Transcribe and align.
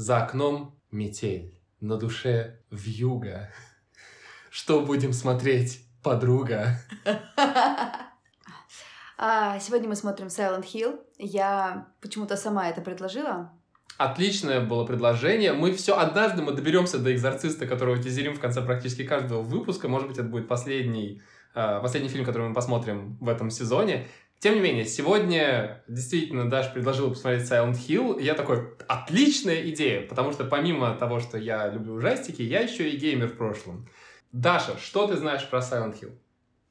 За 0.00 0.22
окном 0.22 0.80
метель, 0.90 1.60
на 1.82 1.98
душе 1.98 2.58
вьюга. 2.70 3.50
Что 4.48 4.80
будем 4.80 5.12
смотреть, 5.12 5.84
подруга? 6.02 6.78
А, 9.22 9.58
сегодня 9.60 9.90
мы 9.90 9.96
смотрим 9.96 10.28
Silent 10.28 10.64
Hill. 10.64 10.98
Я 11.18 11.88
почему-то 12.00 12.38
сама 12.38 12.70
это 12.70 12.80
предложила. 12.80 13.52
Отличное 13.98 14.64
было 14.64 14.86
предложение. 14.86 15.52
Мы 15.52 15.74
все 15.74 15.98
однажды 15.98 16.40
мы 16.40 16.52
доберемся 16.52 16.98
до 16.98 17.12
экзорциста, 17.12 17.66
которого 17.66 18.02
тизерим 18.02 18.34
в 18.34 18.40
конце 18.40 18.62
практически 18.62 19.04
каждого 19.04 19.42
выпуска. 19.42 19.88
Может 19.88 20.08
быть, 20.08 20.16
это 20.16 20.26
будет 20.26 20.48
последний, 20.48 21.20
э, 21.54 21.80
последний 21.82 22.08
фильм, 22.08 22.24
который 22.24 22.48
мы 22.48 22.54
посмотрим 22.54 23.18
в 23.20 23.28
этом 23.28 23.50
сезоне. 23.50 24.08
Тем 24.40 24.54
не 24.54 24.60
менее, 24.60 24.86
сегодня 24.86 25.84
действительно 25.86 26.48
Даша 26.48 26.70
предложила 26.70 27.10
посмотреть 27.10 27.42
Silent 27.42 27.74
Hill. 27.74 28.22
Я 28.22 28.32
такой, 28.32 28.74
отличная 28.88 29.68
идея, 29.68 30.08
потому 30.08 30.32
что 30.32 30.44
помимо 30.44 30.94
того, 30.94 31.20
что 31.20 31.36
я 31.36 31.68
люблю 31.68 31.92
ужастики, 31.92 32.40
я 32.40 32.60
еще 32.60 32.88
и 32.88 32.96
геймер 32.96 33.28
в 33.28 33.36
прошлом. 33.36 33.86
Даша, 34.32 34.78
что 34.78 35.06
ты 35.06 35.18
знаешь 35.18 35.46
про 35.50 35.58
Silent 35.58 36.00
Hill? 36.00 36.16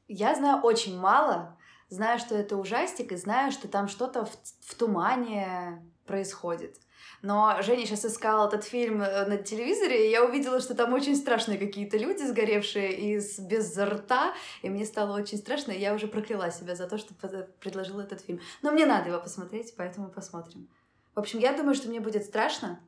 Я 0.08 0.34
знаю 0.34 0.64
очень 0.64 0.98
мало. 0.98 1.58
Знаю, 1.90 2.18
что 2.18 2.36
это 2.36 2.58
ужастик, 2.58 3.12
и 3.12 3.16
знаю, 3.18 3.52
что 3.52 3.68
там 3.68 3.88
что-то 3.88 4.26
в, 4.26 4.32
в 4.62 4.74
тумане 4.74 5.84
происходит. 6.08 6.78
Но 7.22 7.58
Женя 7.62 7.86
сейчас 7.86 8.06
искал 8.06 8.48
этот 8.48 8.64
фильм 8.64 9.02
э, 9.02 9.26
на 9.26 9.38
телевизоре, 9.38 10.08
и 10.08 10.12
я 10.12 10.24
увидела, 10.24 10.60
что 10.62 10.76
там 10.76 10.94
очень 10.94 11.16
страшные 11.16 11.58
какие-то 11.58 11.98
люди, 11.98 12.24
сгоревшие 12.24 13.16
из 13.16 13.40
без 13.40 13.78
рта, 13.78 14.34
и 14.62 14.70
мне 14.70 14.86
стало 14.86 15.18
очень 15.18 15.38
страшно, 15.38 15.72
и 15.72 15.80
я 15.80 15.94
уже 15.94 16.08
прокляла 16.08 16.52
себя 16.52 16.76
за 16.76 16.88
то, 16.88 16.98
что 16.98 17.14
предложила 17.60 18.02
этот 18.02 18.22
фильм. 18.22 18.40
Но 18.62 18.72
мне 18.72 18.86
надо 18.86 19.10
его 19.10 19.20
посмотреть, 19.20 19.74
поэтому 19.78 20.10
посмотрим. 20.10 20.70
В 21.16 21.20
общем, 21.20 21.40
я 21.40 21.54
думаю, 21.54 21.76
что 21.76 21.90
мне 21.90 22.00
будет 22.00 22.24
страшно. 22.24 22.80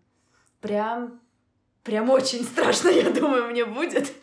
Прям 0.61 1.19
Прям 1.83 2.09
очень 2.09 2.43
страшно, 2.43 2.89
я 2.89 3.09
думаю, 3.09 3.49
мне 3.49 3.65
будет. 3.65 4.11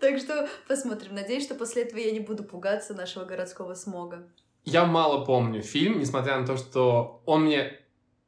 Так 0.00 0.18
что 0.18 0.48
посмотрим. 0.68 1.14
Надеюсь, 1.14 1.44
что 1.44 1.54
после 1.54 1.82
этого 1.82 1.98
я 1.98 2.12
не 2.12 2.20
буду 2.20 2.44
пугаться 2.44 2.92
нашего 2.92 3.24
городского 3.24 3.74
смога. 3.74 4.28
Я 4.64 4.84
мало 4.84 5.24
помню 5.24 5.62
фильм, 5.62 5.98
несмотря 5.98 6.38
на 6.38 6.46
то, 6.46 6.56
что 6.58 7.22
он 7.24 7.44
мне 7.44 7.80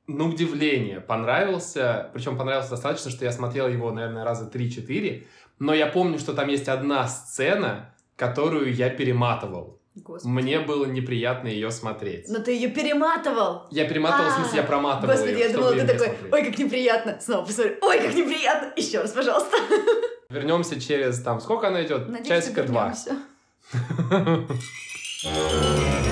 на 0.09 0.25
удивление 0.25 1.01
понравился, 1.01 2.11
причем 2.13 2.37
понравился 2.37 2.71
достаточно, 2.71 3.11
что 3.11 3.25
я 3.25 3.31
смотрел 3.31 3.69
его, 3.69 3.93
наверное, 3.93 4.25
раза 4.25 4.51
3-4, 4.53 5.25
но 5.59 5.75
я 5.75 5.87
помню, 5.87 6.19
что 6.19 6.33
там 6.33 6.49
есть 6.49 6.69
одна 6.69 7.07
сцена, 7.07 7.95
которую 8.17 8.75
я 8.75 8.91
перематывал. 8.91 9.79
Господи. 9.95 10.33
Мне 10.33 10.61
было 10.61 10.87
неприятно 10.87 11.49
ее 11.49 11.71
смотреть. 11.71 12.29
Но 12.29 12.39
ты 12.39 12.53
ее 12.53 12.69
перематывал. 12.69 13.67
Я 13.71 13.85
перематывал, 13.87 14.31
в 14.31 14.35
смысле, 14.35 14.61
я 14.61 14.63
проматывал 14.63 15.13
Господи, 15.13 15.33
ее, 15.33 15.41
я 15.41 15.53
думала, 15.53 15.73
ты 15.73 15.87
такой, 15.87 16.07
смотреть. 16.07 16.33
ой, 16.33 16.45
как 16.45 16.59
неприятно. 16.59 17.19
Снова 17.21 17.45
посмотри, 17.45 17.77
ой, 17.83 18.01
как 18.01 18.15
неприятно. 18.15 18.73
Еще 18.77 19.01
раз, 19.01 19.11
пожалуйста. 19.11 19.57
Вернемся 20.31 20.81
через, 20.81 21.21
там, 21.21 21.41
сколько 21.41 21.69
она 21.69 21.83
идет? 21.83 22.09
Надеюсь, 22.09 22.45
Часика 22.45 22.63
два. 22.63 22.95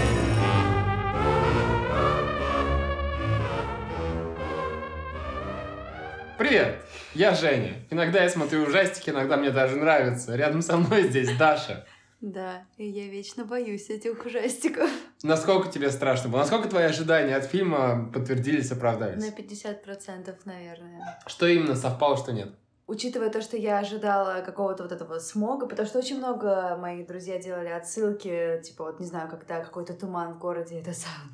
Привет, 6.38 6.76
я 7.14 7.34
Женя. 7.34 7.72
Иногда 7.90 8.22
я 8.22 8.28
смотрю 8.28 8.64
ужастики, 8.64 9.08
иногда 9.08 9.38
мне 9.38 9.50
даже 9.50 9.76
нравится. 9.76 10.36
Рядом 10.36 10.60
со 10.60 10.76
мной 10.76 11.04
здесь 11.04 11.34
Даша. 11.38 11.86
Да, 12.20 12.64
и 12.76 12.86
я 12.86 13.08
вечно 13.08 13.46
боюсь 13.46 13.88
этих 13.88 14.22
ужастиков. 14.22 14.90
Насколько 15.22 15.70
тебе 15.70 15.90
страшно 15.90 16.28
было? 16.28 16.40
Насколько 16.40 16.68
твои 16.68 16.84
ожидания 16.84 17.34
от 17.36 17.44
фильма 17.46 18.10
подтвердились, 18.12 18.70
оправдались? 18.70 19.24
На 19.24 19.30
50%, 19.30 20.34
наверное. 20.44 21.18
Что 21.26 21.46
именно 21.46 21.74
совпало, 21.74 22.18
что 22.18 22.34
нет? 22.34 22.50
Учитывая 22.86 23.30
то, 23.30 23.40
что 23.40 23.56
я 23.56 23.78
ожидала 23.78 24.42
какого-то 24.42 24.82
вот 24.82 24.92
этого 24.92 25.18
смога, 25.18 25.66
потому 25.66 25.88
что 25.88 25.98
очень 25.98 26.18
много 26.18 26.76
моих 26.76 27.06
друзей 27.06 27.42
делали 27.42 27.68
отсылки, 27.68 28.60
типа 28.62 28.84
вот, 28.84 29.00
не 29.00 29.06
знаю, 29.06 29.30
когда 29.30 29.64
какой-то 29.64 29.94
туман 29.94 30.34
в 30.34 30.38
городе, 30.38 30.80
это 30.80 30.90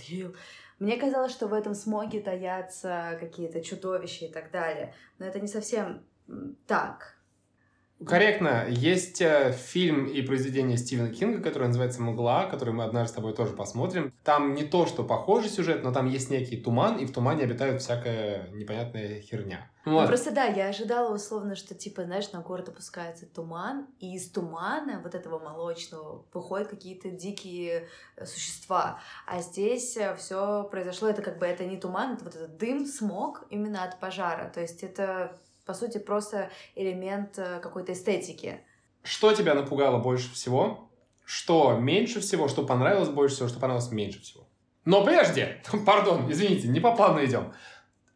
Hill, 0.09 0.35
мне 0.83 0.97
казалось, 0.97 1.31
что 1.31 1.47
в 1.47 1.55
этом 1.55 1.75
смоге 1.75 2.21
таятся 2.21 3.17
какие-то 3.21 3.61
чудовища 3.61 4.25
и 4.25 4.33
так 4.33 4.51
далее. 4.51 4.93
Но 5.19 5.27
это 5.27 5.39
не 5.39 5.47
совсем 5.47 6.05
так. 6.67 7.17
Корректно. 8.07 8.67
Есть 8.69 9.21
э, 9.21 9.53
фильм 9.53 10.07
и 10.07 10.23
произведение 10.23 10.77
Стивена 10.77 11.09
Кинга, 11.09 11.43
которое 11.43 11.67
называется 11.67 12.03
«Мгла», 12.03 12.47
который 12.47 12.75
мы 12.75 12.85
однажды 12.85 13.13
с 13.13 13.17
тобой 13.17 13.35
тоже 13.35 13.53
посмотрим. 13.53 14.13
Там 14.25 14.55
не 14.55 14.65
то, 14.65 14.87
что 14.87 15.05
похожий 15.05 15.51
сюжет, 15.51 15.83
но 15.83 15.93
там 15.93 16.09
есть 16.09 16.31
некий 16.31 16.57
туман, 16.57 16.99
и 16.99 17.07
в 17.07 17.13
тумане 17.13 17.45
обитают 17.45 17.83
всякая 17.83 18.49
непонятная 18.51 19.21
херня. 19.21 19.69
Ну, 19.85 19.95
вот. 19.95 20.07
просто 20.07 20.31
да, 20.31 20.45
я 20.45 20.69
ожидала 20.69 21.13
условно, 21.13 21.57
что 21.57 21.75
типа, 21.75 22.05
знаешь, 22.05 22.31
на 22.31 22.41
город 22.41 22.69
опускается 22.69 23.27
туман, 23.27 23.89
и 23.99 24.15
из 24.15 24.31
тумана 24.31 25.01
вот 25.03 25.15
этого 25.15 25.41
молочного 25.41 26.25
выходят 26.33 26.69
какие-то 26.69 27.11
дикие 27.11 27.89
э, 28.17 28.25
существа. 28.25 29.01
А 29.27 29.41
здесь 29.41 29.97
э, 29.97 30.15
все 30.17 30.65
произошло, 30.71 31.09
это 31.09 31.21
как 31.21 31.39
бы 31.39 31.47
это 31.47 31.65
не 31.65 31.77
туман, 31.77 32.15
это 32.15 32.25
вот 32.25 32.37
этот 32.37 32.57
дым, 32.59 32.87
смог 32.87 33.45
именно 33.51 33.83
от 33.83 33.99
пожара. 33.99 34.51
То 34.55 34.61
есть 34.61 34.85
это 34.85 35.41
по 35.65 35.75
сути, 35.75 35.99
просто 35.99 36.51
элемент 36.75 37.39
э, 37.39 37.61
какой-то 37.61 37.93
эстетики. 37.93 38.61
Что 39.03 39.33
тебя 39.33 39.55
напугало 39.55 39.99
больше 39.99 40.33
всего? 40.33 40.91
Что 41.25 41.77
меньше 41.77 42.21
всего? 42.21 42.49
Что 42.49 42.65
понравилось 42.65 43.09
больше 43.09 43.37
всего? 43.37 43.49
Что 43.49 43.61
понравилось 43.61 43.91
меньше 43.91 44.21
всего? 44.21 44.47
Но 44.85 45.05
прежде, 45.05 45.63
пардон, 45.87 46.31
извините, 46.31 46.69
не 46.69 46.81
по 46.81 46.95
плану 46.95 47.25
идем. 47.25 47.53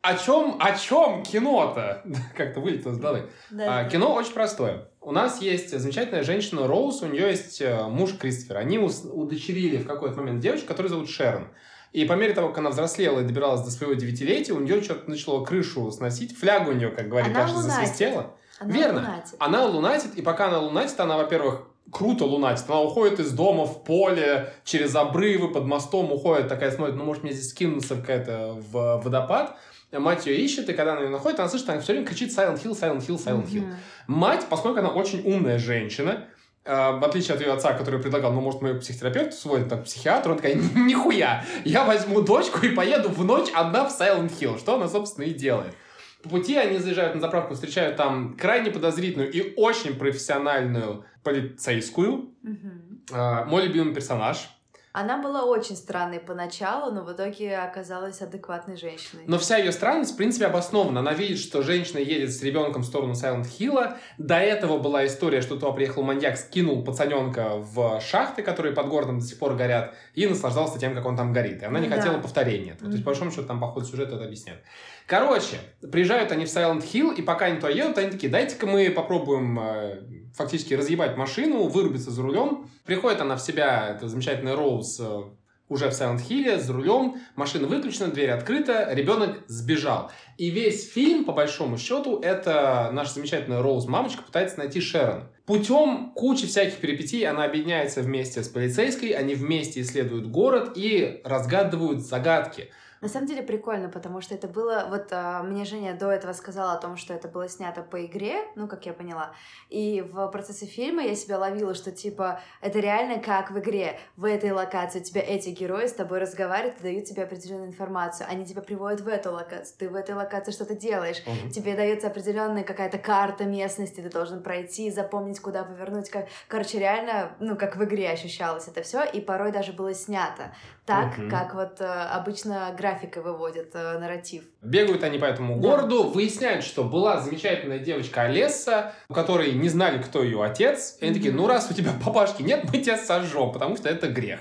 О 0.03 0.17
чем, 0.17 0.57
о 0.61 0.77
чем 0.77 1.23
кино-то? 1.25 2.05
Как-то 2.37 2.61
вылетело 2.61 2.93
из 2.93 2.99
головы. 2.99 3.31
Да. 3.51 3.81
А, 3.81 3.85
кино 3.89 4.15
очень 4.15 4.33
простое. 4.33 4.89
У 5.01 5.13
нас 5.13 5.41
есть 5.41 5.77
замечательная 5.77 6.23
женщина 6.23 6.67
Роуз, 6.67 7.03
у 7.03 7.07
нее 7.07 7.29
есть 7.29 7.61
э, 7.61 7.85
муж 7.89 8.17
Кристофер. 8.17 8.57
Они 8.59 8.79
удочерили 8.79 9.79
в 9.79 9.87
какой-то 9.87 10.19
момент 10.19 10.41
девочку, 10.41 10.69
которую 10.69 10.91
зовут 10.91 11.09
Шерон. 11.09 11.49
И 11.97 12.05
по 12.05 12.13
мере 12.13 12.35
того, 12.35 12.51
как 12.51 12.59
она 12.59 12.69
взрослела 12.69 13.21
и 13.21 13.25
добиралась 13.25 13.63
до 13.63 13.71
своего 13.71 13.95
девятилетия, 13.95 14.53
у 14.53 14.61
нее 14.61 14.83
что-то 14.83 15.09
начало 15.09 15.43
крышу 15.47 15.91
сносить. 15.91 16.37
Флягу 16.37 16.73
у 16.73 16.75
нее, 16.75 16.91
как 16.91 17.09
говорит, 17.09 17.35
она 17.35 17.47
лунатит. 17.47 17.73
засвистела. 17.73 18.35
Она 18.59 18.71
Верно. 18.71 19.01
Лунатит. 19.01 19.35
Она 19.39 19.65
лунатит, 19.65 20.15
и 20.15 20.21
пока 20.21 20.49
она 20.49 20.61
лунатит, 20.61 21.01
она, 21.01 21.17
во-первых, 21.17 21.63
круто 21.91 22.27
лунатит. 22.27 22.67
Она 22.69 22.83
уходит 22.83 23.19
из 23.21 23.33
дома 23.33 23.65
в 23.65 23.83
поле, 23.83 24.53
через 24.63 24.95
обрывы, 24.95 25.51
под 25.51 25.65
мостом 25.65 26.13
уходит, 26.13 26.49
такая 26.49 26.71
смотрит, 26.71 26.97
ну, 26.97 27.05
может, 27.05 27.23
мне 27.23 27.33
здесь 27.33 27.49
скинуться 27.49 27.97
какая-то 27.97 28.59
в 28.71 29.01
водопад. 29.03 29.57
Мать 29.91 30.27
ее 30.27 30.37
ищет, 30.37 30.69
и 30.69 30.75
когда 30.75 30.93
она 30.93 31.01
ее 31.01 31.09
находит, 31.09 31.41
она 31.41 31.49
слышит, 31.49 31.71
она 31.71 31.81
все 31.81 31.95
время 31.95 32.07
кричит 32.07 32.29
Silent 32.29 32.63
Hill, 32.63 32.79
Silent 32.79 33.07
Hill, 33.07 33.17
Silent 33.17 33.47
Hill. 33.49 33.63
Mm-hmm. 33.63 33.75
Мать, 34.09 34.45
поскольку 34.51 34.81
она 34.81 34.91
очень 34.91 35.23
умная 35.25 35.59
женщина, 35.59 36.27
в 36.67 37.05
отличие 37.05 37.35
от 37.35 37.41
ее 37.41 37.53
отца, 37.53 37.73
который 37.75 38.01
предлагал, 38.01 38.33
ну, 38.33 38.41
может, 38.41 38.61
мы 38.61 38.75
к 38.75 38.81
психотерапевту 38.81 39.37
сводим, 39.37 39.69
так, 39.69 39.83
к 39.83 39.85
психиатру, 39.85 40.33
он 40.33 40.39
такая, 40.39 40.57
нихуя, 40.57 41.45
я 41.65 41.85
возьму 41.85 42.21
дочку 42.23 42.67
и 42.67 42.71
поеду 42.71 43.09
в 43.09 43.25
ночь 43.25 43.49
одна 43.55 43.89
в 43.89 44.01
Silent 44.01 44.33
Hill, 44.39 44.59
что 44.59 44.75
она, 44.75 44.89
собственно, 44.89 45.25
и 45.25 45.33
делает. 45.33 45.75
По 46.23 46.31
пути 46.31 46.57
они 46.57 46.79
заезжают 46.79 47.15
на 47.15 47.21
заправку, 47.21 47.55
встречают 47.55 47.97
там 47.97 48.37
крайне 48.37 48.71
подозрительную 48.73 49.31
и 49.31 49.55
очень 49.57 49.95
профессиональную 49.95 51.05
полицейскую. 51.23 52.31
Mm-hmm. 52.43 53.45
Мой 53.47 53.67
любимый 53.67 53.95
персонаж, 53.95 54.49
она 54.97 55.19
была 55.19 55.45
очень 55.45 55.77
странной 55.77 56.21
поначалу, 56.21 56.91
но 56.91 57.03
в 57.03 57.13
итоге 57.13 57.59
оказалась 57.59 58.23
адекватной 58.23 58.79
женщиной. 58.79 59.25
Но 59.27 59.39
вся 59.39 59.59
ее 59.59 59.71
странность, 59.71 60.15
в 60.15 60.17
принципе, 60.17 60.47
обоснована. 60.47 61.01
Она 61.01 61.13
видит, 61.13 61.39
что 61.39 61.61
женщина 61.61 61.99
едет 61.99 62.33
с 62.33 62.43
ребенком 62.43 62.81
в 62.81 62.87
сторону 62.87 63.15
Сайлент 63.15 63.47
Хилла. 63.47 63.99
До 64.17 64.37
этого 64.37 64.79
была 64.79 65.05
история, 65.05 65.43
что 65.43 65.57
туда 65.57 65.73
приехал 65.73 66.03
маньяк, 66.03 66.39
скинул 66.39 66.83
пацаненка 66.83 67.57
в 67.59 68.01
шахты, 68.01 68.43
которые 68.43 68.75
под 68.75 68.89
городом 68.89 69.19
до 69.19 69.27
сих 69.27 69.39
пор 69.39 69.55
горят, 69.55 69.93
и 70.15 70.27
наслаждался 70.27 70.79
тем, 70.79 70.95
как 70.95 71.05
он 71.05 71.15
там 71.15 71.35
горит. 71.35 71.61
И 71.61 71.67
она 71.67 71.79
не 71.79 71.89
да. 71.89 71.97
хотела 71.97 72.17
повторения. 72.17 72.73
Mm-hmm. 72.73 72.85
То 72.87 72.87
есть, 72.87 73.05
по 73.05 73.11
большому 73.11 73.31
счету, 73.31 73.45
там 73.45 73.61
по 73.61 73.67
ходу 73.67 73.85
сюжета 73.85 74.17
это 74.17 74.25
объясняют. 74.25 74.63
Короче, 75.07 75.59
приезжают 75.93 76.33
они 76.33 76.47
в 76.47 76.49
Silent 76.49 76.83
Hill, 76.83 77.15
и 77.15 77.23
пока 77.23 77.47
они 77.47 77.57
туда 77.57 77.71
едут, 77.71 77.99
они 77.99 78.11
такие, 78.11 78.29
дайте-ка 78.29 78.67
мы 78.67 78.91
попробуем 78.91 79.59
э, 79.61 80.03
фактически 80.35 80.75
разъебать 80.75 81.17
машину, 81.17 81.69
вырубиться 81.69 82.11
за 82.11 82.23
рулем. 82.23 82.69
Приходит 82.85 83.21
она 83.21 83.37
в 83.37 83.41
себя, 83.41 83.89
это 83.95 84.09
замечательный 84.09 84.55
Роуз, 84.55 84.99
э, 84.99 85.23
уже 85.69 85.91
в 85.91 85.93
Silent 85.93 86.21
Hill, 86.29 86.59
за 86.59 86.73
рулем, 86.73 87.17
машина 87.37 87.69
выключена, 87.69 88.09
дверь 88.09 88.31
открыта, 88.31 88.89
ребенок 88.93 89.45
сбежал. 89.47 90.11
И 90.39 90.51
весь 90.51 90.91
фильм, 90.93 91.25
по 91.25 91.33
большому 91.33 91.79
счету, 91.79 92.19
это 92.21 92.91
наша 92.93 93.15
замечательная 93.15 93.63
Роуз 93.63 93.87
мамочка 93.87 94.23
пытается 94.23 94.59
найти 94.59 94.81
Шерон. 94.81 95.29
Путем 95.45 96.13
кучи 96.15 96.47
всяких 96.47 96.79
перипетий 96.79 97.25
она 97.25 97.45
объединяется 97.45 98.01
вместе 98.03 98.43
с 98.43 98.49
полицейской, 98.49 99.11
они 99.11 99.35
вместе 99.35 99.81
исследуют 99.81 100.27
город 100.27 100.73
и 100.75 101.21
разгадывают 101.25 102.01
загадки. 102.01 102.71
На 103.01 103.09
самом 103.09 103.27
деле 103.27 103.43
прикольно, 103.43 103.89
потому 103.89 104.21
что 104.21 104.35
это 104.35 104.49
было... 104.49 104.87
Вот 104.89 105.09
а, 105.11 105.43
мне 105.43 105.65
Женя 105.65 105.95
до 105.95 106.11
этого 106.11 106.33
сказала 106.33 106.73
о 106.73 106.79
том, 106.79 106.97
что 106.97 107.13
это 107.13 107.29
было 107.29 107.49
снято 107.49 107.83
по 107.83 108.05
игре, 108.05 108.37
ну, 108.55 108.69
как 108.69 108.87
я 108.87 108.93
поняла. 108.93 109.33
И 109.69 110.03
в 110.03 110.29
процессе 110.29 110.67
фильма 110.67 111.03
я 111.03 111.15
себя 111.15 111.39
ловила, 111.39 111.75
что, 111.75 111.93
типа, 111.93 112.41
это 112.61 112.79
реально 112.81 113.21
как 113.21 113.51
в 113.51 113.59
игре. 113.59 113.99
В 114.17 114.25
этой 114.25 114.51
локации 114.51 115.01
у 115.01 115.03
тебя 115.03 115.23
эти 115.23 115.51
герои 115.51 115.87
с 115.87 115.93
тобой 115.93 116.19
разговаривают 116.21 116.81
и 116.81 116.83
дают 116.83 117.05
тебе 117.05 117.25
определенную 117.25 117.69
информацию. 117.69 118.27
Они 118.31 118.45
тебя 118.45 118.63
приводят 118.63 119.01
в 119.01 119.09
эту 119.09 119.33
локацию. 119.33 119.77
Ты 119.79 119.89
в 119.89 119.95
этой 119.95 120.15
локации 120.15 120.53
что-то 120.53 120.75
делаешь. 120.75 121.23
Мгм. 121.27 121.51
Тебе 121.51 121.77
дается 121.77 122.07
определенная 122.07 122.65
какая-то 122.65 122.99
карта 122.99 123.45
местности, 123.45 124.01
ты 124.01 124.11
должен 124.11 124.43
пройти, 124.43 124.91
запомнить, 124.91 125.41
куда 125.41 125.65
повернуть. 125.65 126.09
Как... 126.09 126.29
Короче, 126.49 126.79
реально, 126.79 127.37
ну, 127.41 127.57
как 127.57 127.77
в 127.77 127.85
игре 127.85 128.11
ощущалось 128.11 128.69
это 128.69 128.83
все, 128.83 129.05
и 129.05 129.21
порой 129.21 129.53
даже 129.53 129.73
было 129.73 129.93
снято 129.95 130.55
так, 130.87 131.19
Мгм. 131.19 131.31
как 131.31 131.55
вот 131.55 131.81
э, 131.81 131.85
обычно 131.85 132.73
графикой 132.87 133.23
выводит 133.23 133.71
э, 133.75 133.99
нарратив. 133.99 134.45
Бегают 134.63 135.03
они 135.03 135.19
по 135.19 135.25
этому 135.25 135.57
Да. 135.61 135.69
городу, 135.69 136.05
выясняют, 136.05 136.65
что 136.65 136.85
была 136.85 137.21
замечательная 137.21 137.79
девочка 137.79 138.23
Олеса, 138.23 138.93
у 139.09 139.15
которой 139.15 139.53
не 139.53 139.69
знали, 139.69 140.01
кто 140.01 140.23
ее 140.23 140.43
отец. 140.45 140.97
И 141.01 141.05
они 141.05 141.15
такие, 141.15 141.33
Мгм. 141.33 141.43
ну 141.43 141.49
раз 141.49 141.69
у 141.71 141.75
тебя 141.75 141.91
папашки 142.05 142.43
нет, 142.43 142.65
мы 142.73 142.79
тебя 142.79 142.97
сожжем, 142.97 143.51
потому 143.53 143.77
что 143.77 143.89
это 143.89 144.09
грех. 144.09 144.41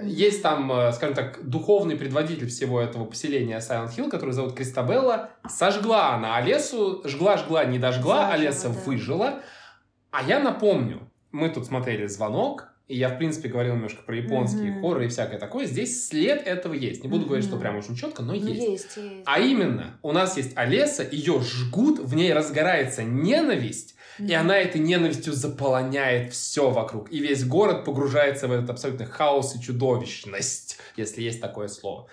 Есть 0.00 0.40
там, 0.42 0.70
э, 0.72 0.92
скажем 0.92 1.14
так, 1.16 1.40
духовный 1.42 1.96
предводитель 1.96 2.46
всего 2.48 2.80
этого 2.80 3.04
поселения 3.04 3.58
Silent 3.58 3.90
Hill, 3.96 4.08
который 4.08 4.30
зовут 4.32 4.54
Кристабелла. 4.54 5.30
Сожгла 5.48 6.14
она 6.14 6.36
Олесу, 6.36 7.02
жгла-жгла, 7.04 7.64
не 7.64 7.78
дожгла, 7.78 8.16
Заживо, 8.28 8.34
Олеса 8.34 8.68
да. 8.68 8.74
выжила. 8.86 9.40
А 10.12 10.22
я 10.22 10.38
напомню, 10.38 11.00
мы 11.32 11.50
тут 11.50 11.66
смотрели 11.66 12.06
«Звонок», 12.06 12.68
и 12.90 12.96
я, 12.96 13.08
в 13.08 13.18
принципе, 13.18 13.48
говорил 13.48 13.74
немножко 13.74 14.02
про 14.02 14.16
японские 14.16 14.72
Мгм. 14.72 14.80
хорроры 14.82 15.06
и 15.06 15.08
всякое 15.08 15.38
такое. 15.38 15.66
Здесь 15.66 16.08
след 16.08 16.46
этого 16.46 16.74
есть. 16.74 17.02
Не 17.04 17.08
буду 17.08 17.24
говорить, 17.26 17.46
что 17.46 17.56
прям 17.56 17.76
очень 17.78 17.94
четко, 17.94 18.22
но 18.22 18.32
Ну, 18.34 18.38
есть. 18.38 18.60
есть, 18.60 18.96
есть. 18.96 19.22
А 19.26 19.38
именно, 19.40 19.98
у 20.02 20.12
нас 20.12 20.36
есть 20.36 20.56
Олеса, 20.56 21.06
ее 21.10 21.40
жгут, 21.40 22.00
в 22.00 22.14
ней 22.14 22.32
разгорается 22.32 23.02
ненависть, 23.04 23.94
и 24.18 24.22
Мгм. 24.24 24.34
она 24.40 24.58
этой 24.58 24.80
ненавистью 24.80 25.32
заполоняет 25.32 26.32
все 26.32 26.70
вокруг. 26.70 27.12
И 27.12 27.20
весь 27.20 27.44
город 27.44 27.84
погружается 27.84 28.48
в 28.48 28.52
этот 28.52 28.70
абсолютный 28.70 29.06
хаос 29.06 29.54
и 29.56 29.60
чудовищность, 29.62 30.78
если 30.96 31.22
есть 31.22 31.40
такое 31.40 31.68
слово. 31.68 32.08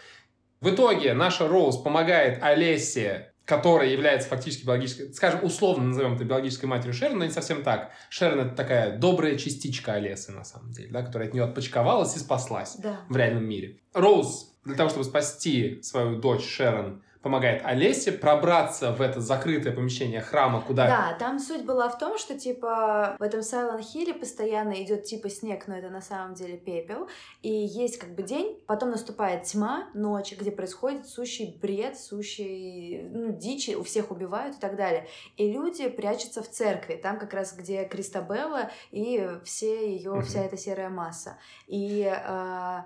В 0.61 0.69
итоге 0.69 1.13
наша 1.13 1.47
Роуз 1.47 1.77
помогает 1.77 2.41
Олесе, 2.41 3.31
которая 3.47 3.87
является 3.89 4.27
фактически 4.27 4.65
биологической, 4.65 5.13
скажем, 5.13 5.39
условно 5.43 5.85
назовем 5.85 6.15
это 6.15 6.25
биологической 6.25 6.65
матерью 6.65 6.93
Шерона, 6.93 7.19
но 7.19 7.25
не 7.25 7.31
совсем 7.31 7.63
так. 7.63 7.91
Шерон 8.09 8.41
это 8.41 8.55
такая 8.55 8.97
добрая 8.97 9.37
частичка 9.37 9.93
Олесы, 9.93 10.33
на 10.33 10.43
самом 10.43 10.71
деле, 10.73 10.89
да, 10.91 11.01
которая 11.01 11.29
от 11.29 11.33
нее 11.33 11.45
отпочковалась 11.45 12.15
и 12.17 12.19
спаслась 12.19 12.75
Да. 12.75 12.99
в 13.07 13.15
реальном 13.15 13.45
мире. 13.47 13.77
Роуз 13.93 14.53
для 14.65 14.75
того, 14.75 14.89
чтобы 14.89 15.05
спасти 15.05 15.81
свою 15.81 16.17
дочь 16.19 16.43
Шерон, 16.45 17.01
помогает 17.21 17.65
Олесе 17.65 18.11
пробраться 18.11 18.91
в 18.93 19.01
это 19.01 19.21
закрытое 19.21 19.73
помещение 19.73 20.21
храма, 20.21 20.61
куда... 20.61 20.87
Да, 20.87 21.17
там 21.19 21.39
суть 21.39 21.65
была 21.65 21.89
в 21.89 21.97
том, 21.97 22.17
что, 22.17 22.37
типа, 22.37 23.15
в 23.19 23.21
этом 23.21 23.41
Silent 23.41 23.81
Hill 23.81 24.13
постоянно 24.19 24.81
идет, 24.83 25.03
типа, 25.03 25.29
снег, 25.29 25.67
но 25.67 25.75
это 25.77 25.89
на 25.89 26.01
самом 26.01 26.33
деле 26.35 26.57
пепел, 26.57 27.07
и 27.41 27.49
есть, 27.51 27.97
как 27.97 28.15
бы, 28.15 28.23
день, 28.23 28.59
потом 28.67 28.91
наступает 28.91 29.43
тьма, 29.43 29.89
ночь, 29.93 30.33
где 30.37 30.51
происходит 30.51 31.07
сущий 31.07 31.57
бред, 31.61 31.99
сущий, 31.99 33.01
ну, 33.11 33.31
дичь, 33.31 33.69
у 33.69 33.83
всех 33.83 34.11
убивают 34.11 34.55
и 34.57 34.59
так 34.59 34.75
далее. 34.75 35.07
И 35.35 35.51
люди 35.51 35.87
прячутся 35.89 36.41
в 36.43 36.49
церкви, 36.49 36.95
там 36.95 37.19
как 37.19 37.33
раз, 37.33 37.53
где 37.53 37.85
Кристабелла 37.85 38.69
и 38.91 39.29
все 39.43 39.91
ее, 39.95 40.11
Мгм. 40.11 40.21
вся 40.23 40.43
эта 40.43 40.57
серая 40.57 40.89
масса. 40.89 41.37
И 41.67 42.03
э, 42.03 42.81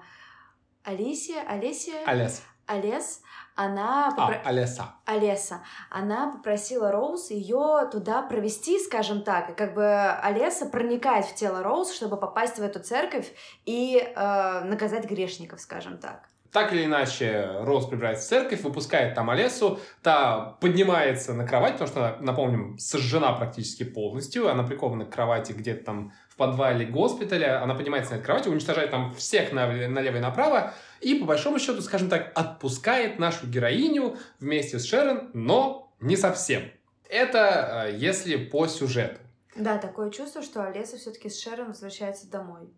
Алисия, 0.84 1.42
Алисия, 1.48 2.04
Олес. 2.06 2.42
Олес, 2.66 3.22
она... 3.66 4.10
попро- 4.18 4.42
А, 4.44 4.50
Олеса. 4.50 4.86
Олеса, 5.06 5.62
она 5.90 6.32
попросила 6.32 6.92
Роуз 6.92 7.30
ее 7.32 7.90
туда 7.92 8.22
провести, 8.22 8.80
скажем 8.80 9.24
так, 9.24 9.50
и 9.50 9.54
как 9.54 9.74
бы 9.74 9.86
Олеса 10.24 10.66
проникает 10.66 11.26
в 11.26 11.36
тело 11.36 11.64
Роуз, 11.64 11.94
чтобы 11.94 12.18
попасть 12.18 12.58
в 12.58 12.64
эту 12.64 12.80
церковь 12.80 13.32
и 13.66 13.98
э, 13.98 14.62
наказать 14.64 15.06
грешников, 15.06 15.60
скажем 15.62 15.98
так. 15.98 16.28
Так 16.52 16.74
или 16.74 16.84
иначе, 16.84 17.50
Роуз 17.62 17.86
прибирается 17.86 18.26
в 18.26 18.30
церковь, 18.30 18.62
выпускает 18.62 19.16
там 19.16 19.30
Олесу, 19.30 19.80
та 20.04 20.58
поднимается 20.60 21.34
на 21.34 21.48
кровать, 21.48 21.74
потому 21.74 21.88
что, 21.90 22.18
напомним, 22.20 22.78
сожжена 22.78 23.32
практически 23.32 23.84
полностью, 23.84 24.50
она 24.50 24.64
прикована 24.64 25.06
к 25.06 25.12
кровати 25.14 25.54
где-то 25.54 25.86
там 25.86 26.14
в 26.28 26.36
подвале 26.36 26.86
госпиталя, 26.86 27.64
она 27.64 27.74
поднимается 27.74 28.12
на 28.12 28.16
этой 28.18 28.26
кровати, 28.26 28.50
уничтожает 28.50 28.92
там 28.92 29.14
всех 29.16 29.54
на- 29.54 29.88
налево 29.88 30.18
и 30.18 30.20
направо, 30.20 30.74
и, 31.00 31.16
по 31.16 31.26
большому 31.26 31.58
счету, 31.58 31.82
скажем 31.82 32.10
так, 32.10 32.32
отпускает 32.36 33.18
нашу 33.18 33.48
героиню 33.48 34.18
вместе 34.42 34.78
с 34.78 34.86
Шерон, 34.86 35.32
но 35.34 35.94
не 36.02 36.18
совсем. 36.18 36.64
Это 37.10 37.88
э, 37.88 37.96
если 37.96 38.36
по 38.36 38.68
сюжету. 38.68 39.20
Да, 39.56 39.78
такое 39.78 40.10
чувство, 40.10 40.42
что 40.42 40.66
Олеса 40.66 40.98
все-таки 40.98 41.30
с 41.30 41.42
Шерон 41.42 41.68
возвращается 41.68 42.30
домой. 42.30 42.70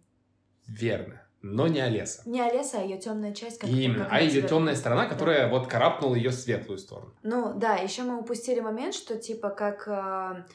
Верно. 0.68 1.23
Но 1.44 1.68
не 1.68 1.82
Олеса. 1.82 2.22
Не 2.26 2.40
Олеса, 2.40 2.80
а 2.80 2.84
ее 2.84 2.98
темная 2.98 3.34
часть, 3.34 3.60
как 3.60 3.70
Именно. 3.70 4.06
как 4.06 4.14
А 4.14 4.22
ее 4.22 4.42
темная 4.44 4.76
сторона, 4.76 5.06
которая 5.08 5.50
вот 5.50 5.68
карабкнула 5.68 6.16
ее 6.16 6.32
светлую 6.32 6.78
сторону. 6.80 7.14
Ну 7.22 7.54
да, 7.54 7.76
еще 7.76 8.04
мы 8.04 8.18
упустили 8.18 8.62
момент, 8.62 8.96
что 8.96 9.18
типа 9.18 9.50
как 9.50 9.84
э, 9.88 10.46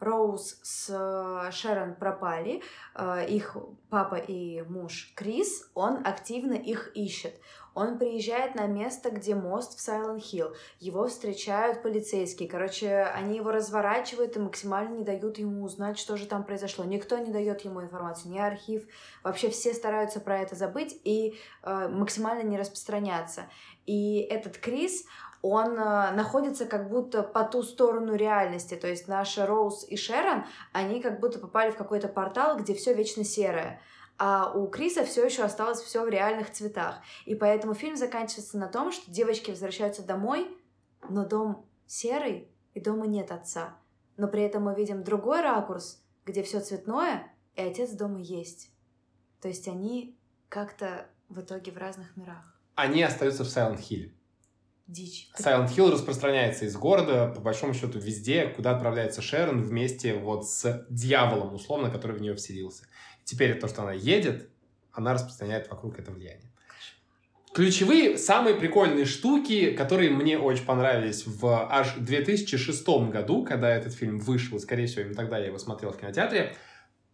Роуз 0.00 0.60
с 0.62 0.90
э, 0.90 1.50
Шерон 1.50 1.94
пропали, 1.94 2.62
э, 2.94 3.26
их 3.28 3.56
папа 3.90 4.14
и 4.14 4.62
муж 4.62 5.12
Крис, 5.16 5.70
он 5.74 6.06
активно 6.06 6.54
их 6.54 6.92
ищет. 6.94 7.34
Он 7.78 7.96
приезжает 7.96 8.56
на 8.56 8.66
место, 8.66 9.10
где 9.10 9.36
мост 9.36 9.78
в 9.78 9.88
Silent 9.88 10.18
Hill. 10.18 10.52
Его 10.80 11.06
встречают 11.06 11.80
полицейские. 11.80 12.48
Короче, 12.48 13.02
они 13.14 13.36
его 13.36 13.52
разворачивают 13.52 14.36
и 14.36 14.40
максимально 14.40 14.96
не 14.96 15.04
дают 15.04 15.38
ему 15.38 15.62
узнать, 15.62 15.96
что 15.96 16.16
же 16.16 16.26
там 16.26 16.42
произошло. 16.42 16.84
Никто 16.84 17.18
не 17.18 17.30
дает 17.30 17.60
ему 17.60 17.80
информацию, 17.80 18.32
ни 18.32 18.38
архив. 18.38 18.84
Вообще 19.22 19.48
все 19.50 19.74
стараются 19.74 20.18
про 20.18 20.40
это 20.40 20.56
забыть 20.56 21.00
и 21.04 21.38
э, 21.62 21.88
максимально 21.88 22.42
не 22.42 22.58
распространяться. 22.58 23.44
И 23.86 24.22
этот 24.22 24.58
Крис, 24.58 25.04
он 25.42 25.78
э, 25.78 26.10
находится 26.12 26.66
как 26.66 26.88
будто 26.88 27.22
по 27.22 27.44
ту 27.44 27.62
сторону 27.62 28.14
реальности. 28.14 28.74
То 28.74 28.88
есть 28.88 29.08
наша 29.08 29.46
Роуз 29.46 29.84
и 29.88 29.96
Шерон, 29.96 30.44
они 30.72 31.00
как 31.00 31.20
будто 31.20 31.38
попали 31.38 31.70
в 31.70 31.76
какой-то 31.76 32.08
портал, 32.08 32.58
где 32.58 32.74
все 32.74 32.94
вечно 32.94 33.24
серое. 33.24 33.80
А 34.18 34.52
у 34.52 34.66
Криса 34.66 35.04
все 35.04 35.24
еще 35.24 35.42
осталось 35.42 35.80
все 35.80 36.04
в 36.04 36.08
реальных 36.08 36.50
цветах. 36.50 36.96
И 37.24 37.36
поэтому 37.36 37.74
фильм 37.74 37.96
заканчивается 37.96 38.58
на 38.58 38.66
том, 38.66 38.90
что 38.90 39.10
девочки 39.10 39.50
возвращаются 39.50 40.02
домой, 40.02 40.48
но 41.08 41.24
дом 41.24 41.66
серый, 41.86 42.50
и 42.74 42.80
дома 42.80 43.06
нет 43.06 43.30
отца. 43.30 43.76
Но 44.16 44.26
при 44.26 44.42
этом 44.42 44.64
мы 44.64 44.74
видим 44.74 45.04
другой 45.04 45.40
ракурс, 45.40 46.02
где 46.24 46.42
все 46.42 46.60
цветное, 46.60 47.32
и 47.54 47.62
отец 47.62 47.90
дома 47.90 48.18
есть. 48.18 48.72
То 49.40 49.46
есть 49.46 49.68
они 49.68 50.18
как-то 50.48 51.06
в 51.28 51.40
итоге 51.40 51.70
в 51.70 51.78
разных 51.78 52.16
мирах. 52.16 52.60
Они 52.74 53.02
остаются 53.02 53.44
в 53.44 53.48
Silent 53.48 53.78
Hill. 53.78 54.12
Дичь. 54.88 55.28
Silent 55.38 55.68
Hill 55.76 55.92
распространяется 55.92 56.64
из 56.64 56.74
города, 56.74 57.28
по 57.28 57.42
большому 57.42 57.74
счету, 57.74 57.98
везде, 57.98 58.46
куда 58.46 58.70
отправляется 58.70 59.20
Шерон 59.20 59.62
вместе 59.62 60.14
вот 60.14 60.48
с 60.48 60.86
дьяволом, 60.88 61.54
условно, 61.54 61.90
который 61.90 62.16
в 62.16 62.22
нее 62.22 62.34
вселился. 62.34 62.84
Теперь 63.22 63.60
то, 63.60 63.68
что 63.68 63.82
она 63.82 63.92
едет, 63.92 64.48
она 64.90 65.12
распространяет 65.12 65.68
вокруг 65.68 65.98
это 65.98 66.10
влияние. 66.10 66.50
Ключевые, 67.52 68.16
самые 68.16 68.56
прикольные 68.56 69.04
штуки, 69.04 69.72
которые 69.72 70.10
мне 70.10 70.38
очень 70.38 70.64
понравились 70.64 71.26
в 71.26 71.68
аж 71.70 71.94
2006 71.98 72.88
году, 73.10 73.44
когда 73.44 73.74
этот 73.74 73.92
фильм 73.92 74.18
вышел, 74.18 74.58
скорее 74.58 74.86
всего, 74.86 75.02
именно 75.02 75.16
тогда 75.16 75.38
я 75.38 75.46
его 75.46 75.58
смотрел 75.58 75.92
в 75.92 75.98
кинотеатре. 75.98 76.54